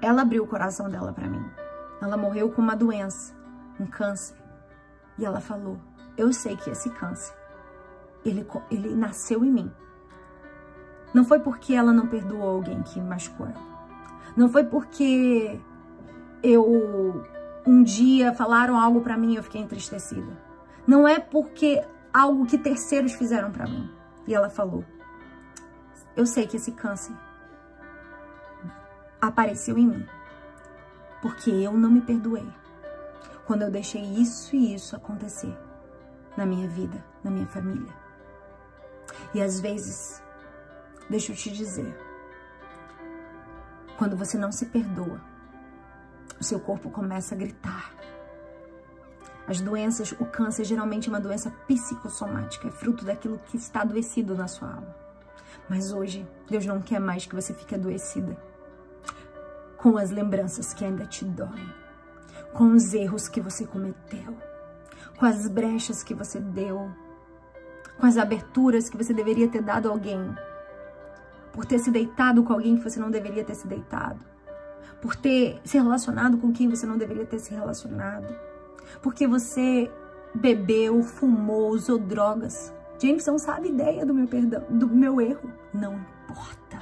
[0.00, 1.44] ela abriu o coração dela para mim.
[2.00, 3.34] Ela morreu com uma doença,
[3.80, 4.36] um câncer.
[5.18, 5.78] E ela falou:
[6.16, 7.34] Eu sei que esse câncer,
[8.24, 9.72] ele, ele nasceu em mim.
[11.14, 13.76] Não foi porque ela não perdoou alguém que machucou ela.
[14.36, 15.58] Não foi porque
[16.42, 17.24] eu
[17.66, 20.36] um dia falaram algo para mim e eu fiquei entristecida.
[20.86, 21.82] Não é porque
[22.12, 23.90] algo que terceiros fizeram para mim.
[24.26, 24.84] E ela falou:
[26.14, 27.16] Eu sei que esse câncer
[29.28, 30.06] apareceu em mim
[31.26, 32.46] porque eu não me perdoei
[33.46, 35.56] quando eu deixei isso e isso acontecer
[36.36, 37.92] na minha vida, na minha família.
[39.32, 40.22] E às vezes,
[41.08, 41.96] deixa eu te dizer,
[43.96, 45.20] quando você não se perdoa,
[46.38, 47.94] o seu corpo começa a gritar.
[49.48, 54.34] As doenças, o câncer geralmente é uma doença psicossomática, é fruto daquilo que está adoecido
[54.34, 54.94] na sua alma.
[55.68, 58.36] Mas hoje, Deus não quer mais que você fique adoecida
[59.76, 61.72] com as lembranças que ainda te doem,
[62.52, 64.36] com os erros que você cometeu,
[65.18, 66.90] com as brechas que você deu,
[67.98, 70.34] com as aberturas que você deveria ter dado a alguém,
[71.52, 74.20] por ter se deitado com alguém que você não deveria ter se deitado,
[75.00, 78.34] por ter se relacionado com quem você não deveria ter se relacionado,
[79.02, 79.90] porque você
[80.34, 82.72] bebeu, fumou, usou drogas.
[82.98, 85.52] Você não sabe ideia do meu perdão, do meu erro.
[85.72, 86.78] Não importa.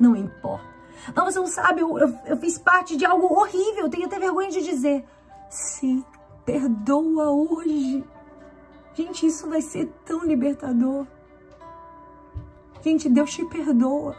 [0.00, 0.71] Não importa.
[1.14, 4.50] Não, você não sabe, eu, eu, eu fiz parte de algo horrível, tenho até vergonha
[4.50, 5.04] de dizer.
[5.48, 6.04] Se
[6.44, 8.04] perdoa hoje.
[8.94, 11.06] Gente, isso vai ser tão libertador.
[12.82, 14.16] Gente, Deus te perdoa.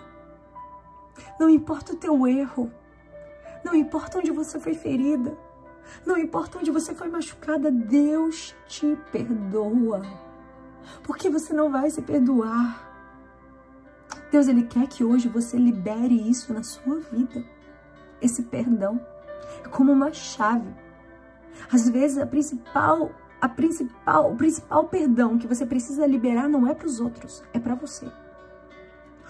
[1.40, 2.72] Não importa o teu erro.
[3.64, 5.38] Não importa onde você foi ferida.
[6.06, 10.02] Não importa onde você foi machucada, Deus te perdoa.
[11.04, 12.93] Porque você não vai se perdoar
[14.34, 17.46] Deus, Ele quer que hoje você libere isso na sua vida.
[18.20, 19.00] Esse perdão.
[19.70, 20.74] Como uma chave.
[21.72, 26.74] Às vezes, a principal, a principal, o principal perdão que você precisa liberar não é
[26.74, 28.08] para os outros, é para você.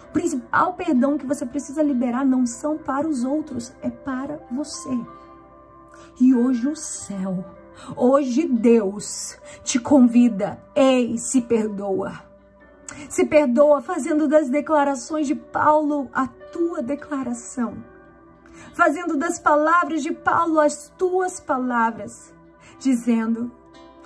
[0.08, 4.98] O principal perdão que você precisa liberar não são para os outros, é para você.
[6.18, 7.44] E hoje o céu,
[7.98, 12.33] hoje Deus te convida, ei, se perdoa.
[13.10, 17.84] Se perdoa fazendo das declarações de Paulo a tua declaração.
[18.74, 22.34] Fazendo das palavras de Paulo as tuas palavras.
[22.80, 23.52] Dizendo,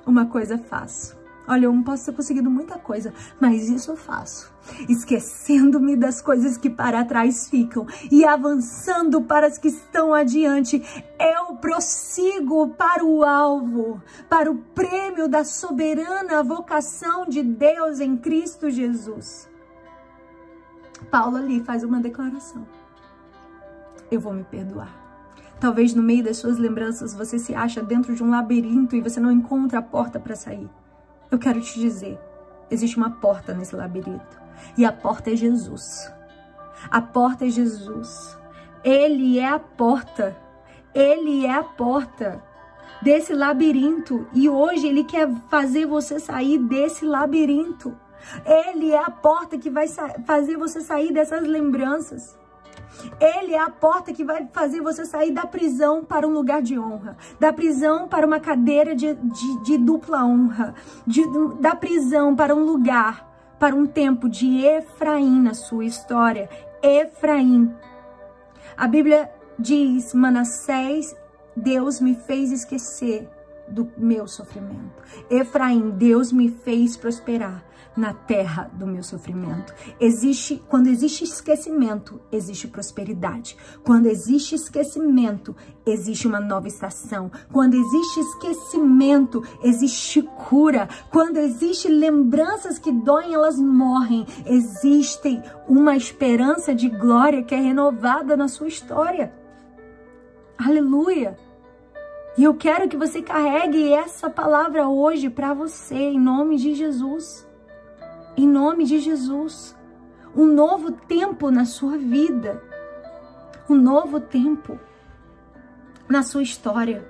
[0.05, 1.16] uma coisa faço
[1.47, 4.51] Olha, eu não posso ter conseguido muita coisa, mas isso eu faço.
[4.89, 10.83] Esquecendo-me das coisas que para trás ficam e avançando para as que estão adiante,
[11.17, 18.69] eu prossigo para o alvo, para o prêmio da soberana vocação de Deus em Cristo
[18.69, 19.49] Jesus.
[21.09, 22.67] Paulo ali faz uma declaração.
[24.11, 25.07] Eu vou me perdoar.
[25.59, 29.19] Talvez no meio das suas lembranças você se acha dentro de um labirinto e você
[29.19, 30.69] não encontra a porta para sair.
[31.29, 32.19] Eu quero te dizer,
[32.69, 34.41] existe uma porta nesse labirinto.
[34.77, 36.11] E a porta é Jesus.
[36.89, 38.37] A porta é Jesus.
[38.83, 40.35] Ele é a porta.
[40.93, 42.41] Ele é a porta
[43.01, 44.27] desse labirinto.
[44.33, 47.97] E hoje ele quer fazer você sair desse labirinto.
[48.45, 49.87] Ele é a porta que vai
[50.25, 52.37] fazer você sair dessas lembranças.
[53.19, 56.77] Ele é a porta que vai fazer você sair da prisão para um lugar de
[56.77, 60.73] honra, da prisão para uma cadeira de, de, de dupla honra,
[61.05, 61.23] de,
[61.59, 66.49] da prisão para um lugar, para um tempo de Efraim na sua história.
[66.81, 67.73] Efraim.
[68.75, 71.15] A Bíblia diz: Manassés,
[71.55, 73.29] Deus me fez esquecer
[73.67, 75.03] do meu sofrimento.
[75.29, 77.66] Efraim, Deus me fez prosperar
[77.97, 79.73] na terra do meu sofrimento.
[79.99, 83.57] Existe, quando existe esquecimento, existe prosperidade.
[83.83, 87.31] Quando existe esquecimento, existe uma nova estação.
[87.51, 90.87] Quando existe esquecimento, existe cura.
[91.09, 94.25] Quando existe lembranças que doem, elas morrem.
[94.45, 99.33] Existe uma esperança de glória que é renovada na sua história.
[100.57, 101.37] Aleluia!
[102.37, 107.46] E eu quero que você carregue essa palavra hoje para você, em nome de Jesus
[108.37, 109.75] em nome de Jesus.
[110.35, 112.61] Um novo tempo na sua vida.
[113.67, 114.79] Um novo tempo
[116.07, 117.03] na sua história.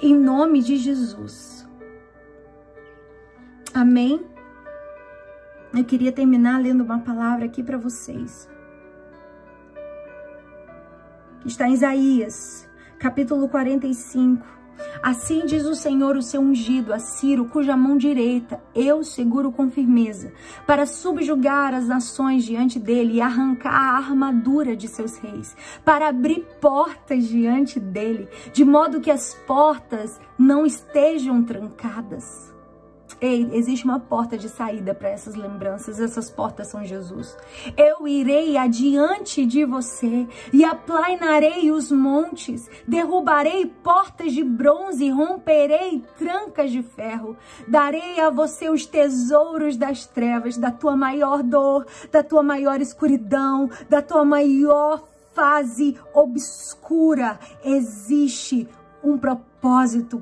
[0.00, 1.66] Em nome de Jesus.
[3.72, 4.24] Amém?
[5.74, 8.48] Eu queria terminar lendo uma palavra aqui para vocês.
[11.44, 12.68] Está em Isaías,
[12.98, 14.63] capítulo 45.
[15.02, 19.70] Assim diz o Senhor, o seu ungido, a Ciro, cuja mão direita eu seguro com
[19.70, 20.32] firmeza,
[20.66, 26.46] para subjugar as nações diante dele e arrancar a armadura de seus reis, para abrir
[26.60, 32.53] portas diante dele, de modo que as portas não estejam trancadas.
[33.20, 37.36] Ei, existe uma porta de saída para essas lembranças, essas portas são Jesus.
[37.76, 46.70] Eu irei adiante de você e aplainarei os montes, derrubarei portas de bronze, romperei trancas
[46.70, 47.36] de ferro.
[47.68, 53.70] Darei a você os tesouros das trevas, da tua maior dor, da tua maior escuridão,
[53.88, 55.02] da tua maior
[55.34, 57.38] fase obscura.
[57.64, 58.68] Existe
[59.02, 59.53] um propósito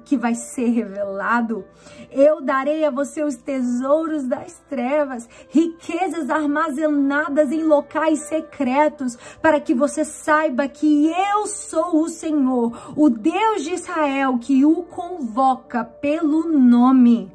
[0.05, 1.65] que vai ser revelado.
[2.11, 9.75] Eu darei a você os tesouros das trevas, riquezas armazenadas em locais secretos, para que
[9.75, 16.49] você saiba que eu sou o Senhor, o Deus de Israel, que o convoca pelo
[16.49, 17.33] nome.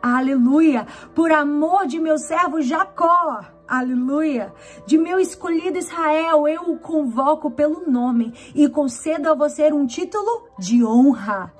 [0.00, 0.86] Aleluia!
[1.12, 4.52] Por amor de meu servo Jacó aleluia,
[4.86, 10.48] de meu escolhido Israel, eu o convoco pelo nome e concedo a você um título
[10.58, 11.52] de honra,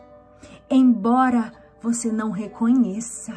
[0.70, 3.34] embora você não reconheça.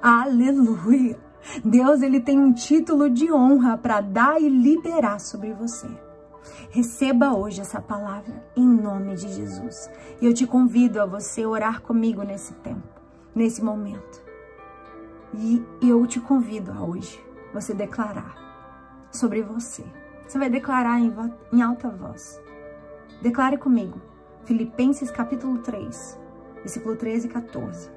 [0.00, 1.18] Aleluia.
[1.64, 5.88] Deus ele tem um título de honra para dar e liberar sobre você.
[6.70, 9.90] Receba hoje essa palavra em nome de Jesus.
[10.20, 13.00] E eu te convido a você orar comigo nesse tempo,
[13.34, 14.22] nesse momento.
[15.34, 17.23] E eu te convido a hoje
[17.54, 18.36] você declarar
[19.12, 19.84] sobre você.
[20.26, 21.14] Você vai declarar em,
[21.52, 22.42] em alta voz.
[23.22, 24.02] Declare comigo.
[24.44, 26.18] Filipenses capítulo 3,
[26.56, 27.90] versículo 13 e 14.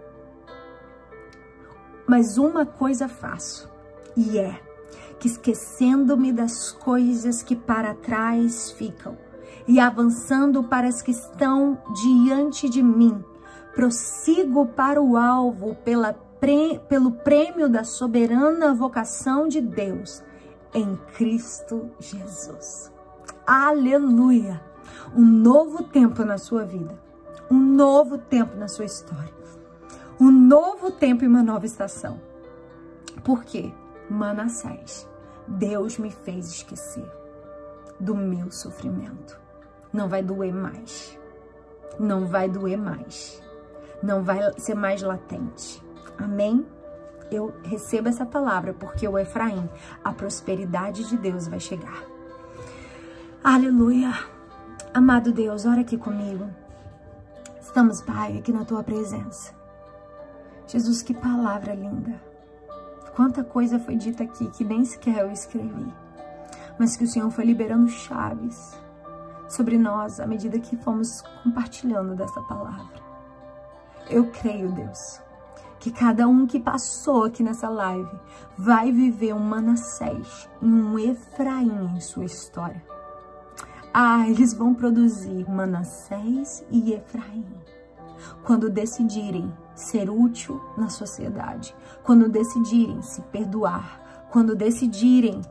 [2.08, 3.70] Mas uma coisa faço,
[4.16, 4.62] e é
[5.20, 9.18] que esquecendo-me das coisas que para trás ficam
[9.68, 13.22] e avançando para as que estão diante de mim,
[13.74, 16.14] prossigo para o alvo pela
[16.88, 20.24] pelo prêmio da soberana vocação de Deus
[20.74, 22.92] em Cristo Jesus.
[23.46, 24.62] Aleluia!
[25.16, 26.98] Um novo tempo na sua vida,
[27.50, 29.34] um novo tempo na sua história,
[30.20, 32.20] um novo tempo e uma nova estação.
[33.24, 33.72] Por quê?
[34.10, 35.08] Manassés,
[35.48, 37.10] Deus me fez esquecer
[38.00, 39.40] do meu sofrimento.
[39.92, 41.18] Não vai doer mais.
[42.00, 43.42] Não vai doer mais.
[44.04, 45.84] Não vai ser mais latente
[46.18, 46.66] Amém?
[47.32, 49.70] Eu recebo essa palavra porque o Efraim,
[50.04, 52.04] a prosperidade de Deus vai chegar.
[53.44, 54.14] Aleluia.
[54.94, 56.50] Amado Deus, ora aqui comigo.
[57.62, 59.54] Estamos, Pai, aqui na tua presença.
[60.68, 62.20] Jesus, que palavra linda.
[63.16, 65.94] Quanta coisa foi dita aqui que nem sequer eu escrevi.
[66.80, 68.78] Mas que o Senhor foi liberando chaves
[69.48, 73.02] sobre nós à medida que fomos compartilhando dessa palavra.
[74.10, 75.22] Eu creio, Deus,
[75.80, 78.20] que cada um que passou aqui nessa live
[78.58, 82.84] vai viver um Manassés e um Efraim em sua história.
[83.94, 87.46] Ah, eles vão produzir Manassés e Efraim
[88.44, 95.42] quando decidirem ser útil na sociedade, quando decidirem se perdoar, quando decidirem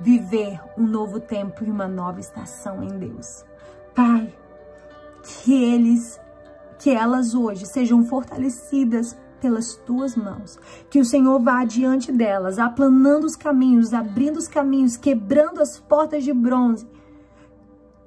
[0.00, 3.44] viver um novo tempo e uma nova estação em Deus.
[3.94, 4.34] Pai,
[5.22, 6.20] que eles
[6.78, 10.58] que elas hoje sejam fortalecidas pelas tuas mãos.
[10.88, 16.24] Que o Senhor vá adiante delas, aplanando os caminhos, abrindo os caminhos, quebrando as portas
[16.24, 16.86] de bronze,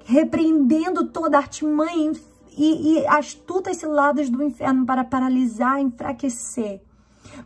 [0.04, 2.12] repreendendo toda artimanha
[2.56, 6.80] e, e astutas ciladas do inferno para paralisar, enfraquecer.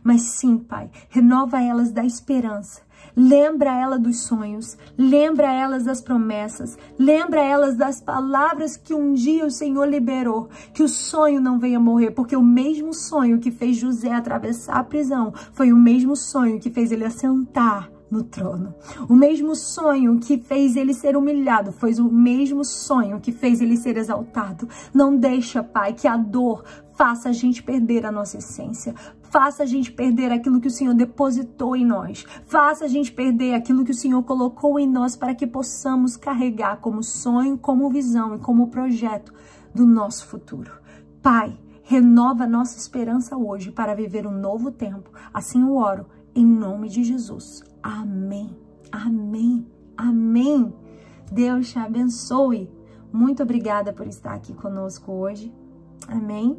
[0.03, 2.81] Mas sim, Pai, renova elas da esperança
[3.15, 9.45] Lembra ela dos sonhos, lembra elas das promessas, lembra elas das palavras que um dia
[9.45, 13.77] o Senhor liberou, que o sonho não venha morrer, porque o mesmo sonho que fez
[13.77, 18.75] José atravessar a prisão foi o mesmo sonho que fez ele assentar no trono.
[19.09, 23.75] O mesmo sonho que fez ele ser humilhado foi o mesmo sonho que fez ele
[23.75, 24.69] ser exaltado.
[24.93, 26.63] Não deixa, Pai, que a dor
[26.95, 28.93] faça a gente perder a nossa essência.
[29.23, 32.23] Faça a gente perder aquilo que o Senhor depositou em nós.
[32.45, 36.77] Faça a gente perder aquilo que o Senhor colocou em nós para que possamos carregar
[36.77, 39.33] como sonho, como visão e como projeto
[39.73, 40.71] do nosso futuro.
[41.19, 45.09] Pai, renova nossa esperança hoje para viver um novo tempo.
[45.33, 47.72] Assim eu oro, em nome de Jesus.
[47.83, 48.55] Amém.
[48.91, 49.67] Amém.
[49.97, 50.73] Amém.
[51.31, 52.71] Deus te abençoe.
[53.11, 55.53] Muito obrigada por estar aqui conosco hoje.
[56.07, 56.57] Amém.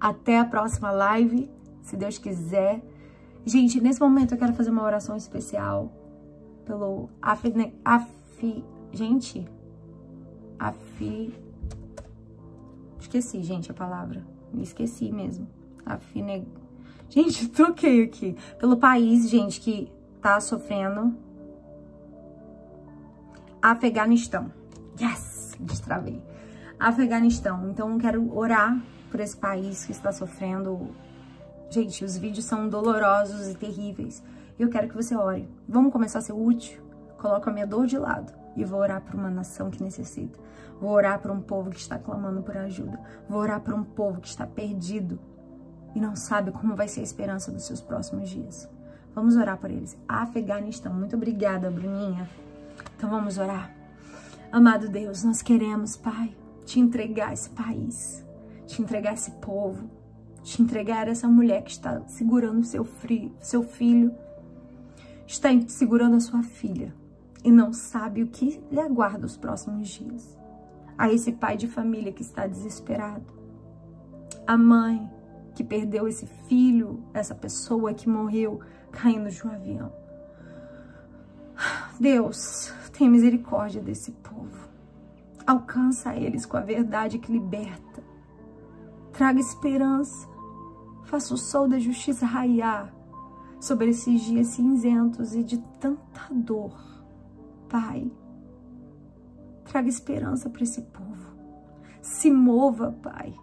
[0.00, 1.50] Até a próxima live,
[1.82, 2.82] se Deus quiser.
[3.44, 5.92] Gente, nesse momento eu quero fazer uma oração especial
[6.64, 7.52] pelo Afi...
[7.84, 9.46] Afi gente,
[10.58, 11.34] Afi...
[12.98, 14.24] Esqueci, gente, a palavra.
[14.52, 15.46] Me esqueci mesmo.
[15.84, 16.46] Afine...
[17.08, 18.36] Gente, troquei aqui.
[18.58, 19.90] Pelo país, gente, que
[20.20, 21.14] tá sofrendo.
[23.60, 24.52] Afeganistão.
[25.00, 25.56] Yes!
[25.58, 26.22] Destravei.
[26.78, 27.70] Afeganistão.
[27.70, 30.90] Então, eu quero orar por esse país que está sofrendo.
[31.70, 34.22] Gente, os vídeos são dolorosos e terríveis.
[34.58, 35.48] E eu quero que você ore.
[35.68, 36.82] Vamos começar a ser útil?
[37.18, 40.38] Coloco a minha dor de lado e vou orar por uma nação que necessita.
[40.80, 43.00] Vou orar por um povo que está clamando por ajuda.
[43.28, 45.18] Vou orar por um povo que está perdido
[45.94, 48.68] e não sabe como vai ser a esperança dos seus próximos dias.
[49.14, 49.96] Vamos orar por eles.
[50.08, 50.92] Afeganistão.
[50.92, 52.28] Muito obrigada, Bruninha.
[52.96, 53.72] Então vamos orar.
[54.50, 56.34] Amado Deus, nós queremos, Pai,
[56.64, 58.24] te entregar esse país,
[58.66, 59.90] te entregar esse povo,
[60.42, 64.14] te entregar essa mulher que está segurando seu, frio, seu filho,
[65.26, 66.94] está segurando a sua filha
[67.42, 70.38] e não sabe o que lhe aguarda os próximos dias.
[70.96, 73.26] A esse pai de família que está desesperado,
[74.46, 75.10] a mãe
[75.54, 78.60] que perdeu esse filho, essa pessoa que morreu
[78.90, 79.92] caindo de um avião.
[81.98, 84.68] Deus, tenha misericórdia desse povo.
[85.46, 88.02] Alcança eles com a verdade que liberta.
[89.12, 90.28] Traga esperança.
[91.04, 92.92] Faça o sol da justiça raiar
[93.60, 96.74] sobre esses dias cinzentos e de tanta dor.
[97.68, 98.10] Pai,
[99.64, 101.34] traga esperança para esse povo.
[102.00, 103.34] Se mova, Pai.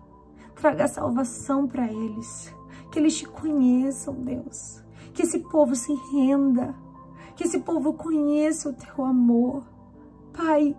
[0.61, 2.53] Traga salvação para eles.
[2.91, 4.83] Que eles te conheçam, Deus.
[5.11, 6.75] Que esse povo se renda.
[7.35, 9.63] Que esse povo conheça o teu amor.
[10.31, 10.77] Pai,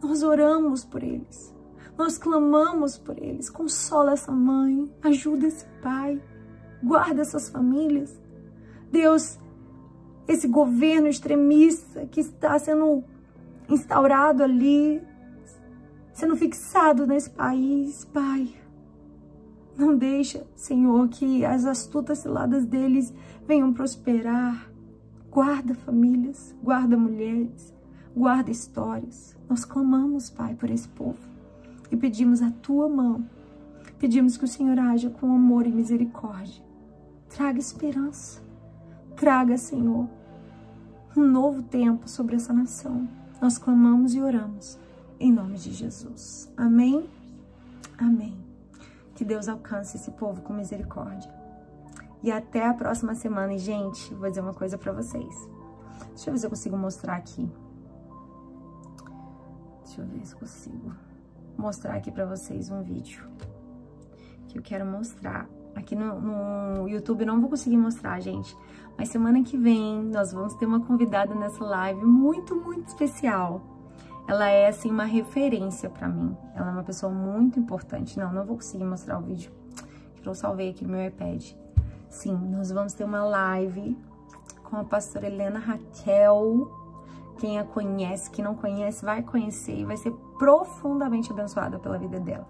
[0.00, 1.52] nós oramos por eles.
[1.98, 3.50] Nós clamamos por eles.
[3.50, 4.88] Consola essa mãe.
[5.02, 6.22] Ajuda esse pai.
[6.80, 8.22] Guarda essas famílias.
[8.92, 9.36] Deus,
[10.28, 13.02] esse governo extremista que está sendo
[13.68, 15.02] instaurado ali,
[16.12, 18.61] sendo fixado nesse país, Pai.
[19.76, 23.12] Não deixa, Senhor, que as astutas ciladas deles
[23.46, 24.70] venham prosperar.
[25.30, 27.72] Guarda famílias, guarda mulheres,
[28.14, 29.36] guarda histórias.
[29.48, 31.32] Nós clamamos, Pai, por esse povo
[31.92, 33.24] e pedimos a tua mão.
[33.98, 36.64] Pedimos que o Senhor haja com amor e misericórdia.
[37.28, 38.42] Traga esperança.
[39.14, 40.08] Traga, Senhor,
[41.16, 43.06] um novo tempo sobre essa nação.
[43.40, 44.78] Nós clamamos e oramos
[45.20, 46.50] em nome de Jesus.
[46.56, 47.04] Amém?
[47.98, 48.41] Amém.
[49.22, 51.32] Que Deus alcance esse povo com misericórdia.
[52.24, 53.54] E até a próxima semana.
[53.54, 55.48] E, gente, vou dizer uma coisa pra vocês.
[56.08, 57.48] Deixa eu ver se eu consigo mostrar aqui.
[59.84, 60.92] Deixa eu ver se consigo
[61.56, 63.24] mostrar aqui pra vocês um vídeo
[64.48, 65.48] que eu quero mostrar.
[65.76, 68.58] Aqui no, no YouTube não vou conseguir mostrar, gente.
[68.98, 73.71] Mas semana que vem nós vamos ter uma convidada nessa live muito, muito especial
[74.26, 76.36] ela é assim uma referência para mim.
[76.54, 78.18] Ela é uma pessoa muito importante.
[78.18, 79.50] Não, não vou conseguir mostrar o vídeo
[80.22, 81.52] que eu salvei aqui no meu iPad.
[82.08, 83.96] Sim, nós vamos ter uma live
[84.62, 86.70] com a pastora Helena Raquel.
[87.38, 92.20] Quem a conhece, quem não conhece, vai conhecer e vai ser profundamente abençoada pela vida
[92.20, 92.46] dela.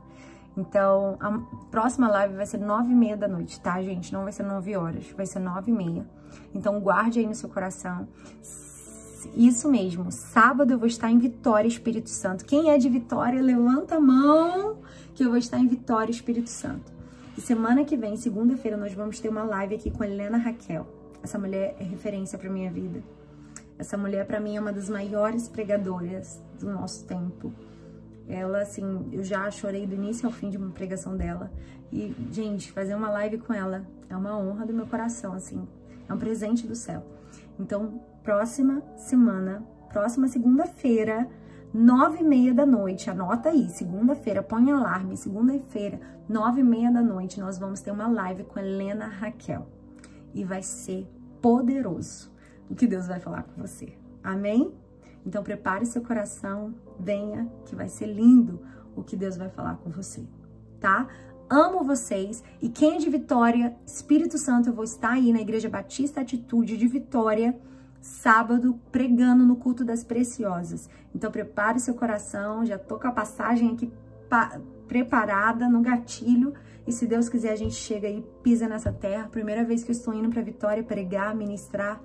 [0.57, 1.39] Então, a
[1.71, 4.13] próxima live vai ser nove e meia da noite, tá, gente?
[4.13, 6.07] Não vai ser nove horas, vai ser nove e meia.
[6.55, 8.07] Então, guarde aí no seu coração
[9.35, 10.11] isso mesmo.
[10.11, 12.45] Sábado eu vou estar em Vitória, Espírito Santo.
[12.45, 14.79] Quem é de Vitória, levanta a mão
[15.15, 16.93] que eu vou estar em Vitória, Espírito Santo.
[17.37, 20.87] E semana que vem, segunda-feira, nós vamos ter uma live aqui com a Helena Raquel.
[21.23, 23.03] Essa mulher é referência para minha vida.
[23.79, 27.53] Essa mulher, para mim, é uma das maiores pregadoras do nosso tempo.
[28.29, 31.51] Ela, assim, eu já chorei do início ao fim de uma pregação dela.
[31.93, 35.67] E, gente, fazer uma live com ela é uma honra do meu coração, assim.
[36.09, 37.05] É um presente do céu.
[37.59, 41.29] Então, próxima semana, próxima segunda-feira,
[41.75, 47.03] nove e meia da noite, anota aí, segunda-feira, põe alarme, segunda-feira, nove e meia da
[47.03, 49.67] noite, nós vamos ter uma live com Helena Raquel.
[50.33, 51.07] E vai ser
[51.41, 52.33] poderoso
[52.71, 53.99] o que Deus vai falar com você.
[54.23, 54.73] Amém?
[55.27, 58.61] Então prepare seu coração, venha, que vai ser lindo
[58.95, 60.23] o que Deus vai falar com você,
[60.79, 61.09] tá?
[61.51, 65.69] Amo vocês e quem é de Vitória, Espírito Santo, eu vou estar aí na Igreja
[65.69, 67.59] Batista Atitude de Vitória,
[68.03, 70.91] sábado pregando no culto das preciosas.
[71.15, 73.91] Então prepare seu coração, já tô com a passagem aqui
[74.89, 76.53] preparada no gatilho
[76.87, 79.29] e se Deus quiser a gente chega aí, pisa nessa terra.
[79.29, 82.01] Primeira vez que eu estou indo para Vitória pregar, ministrar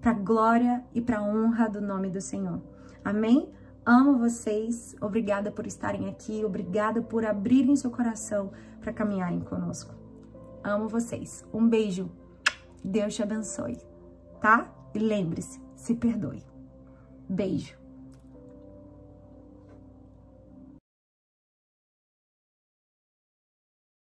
[0.00, 2.60] para glória e para honra do nome do Senhor.
[3.04, 3.50] Amém?
[3.84, 4.94] Amo vocês.
[5.00, 6.44] Obrigada por estarem aqui.
[6.44, 9.94] Obrigada por abrirem seu coração para caminharem conosco.
[10.62, 11.44] Amo vocês.
[11.52, 12.10] Um beijo.
[12.84, 13.78] Deus te abençoe,
[14.40, 14.79] tá?
[14.94, 16.42] E lembre-se, se perdoe.
[17.28, 17.79] Beijo.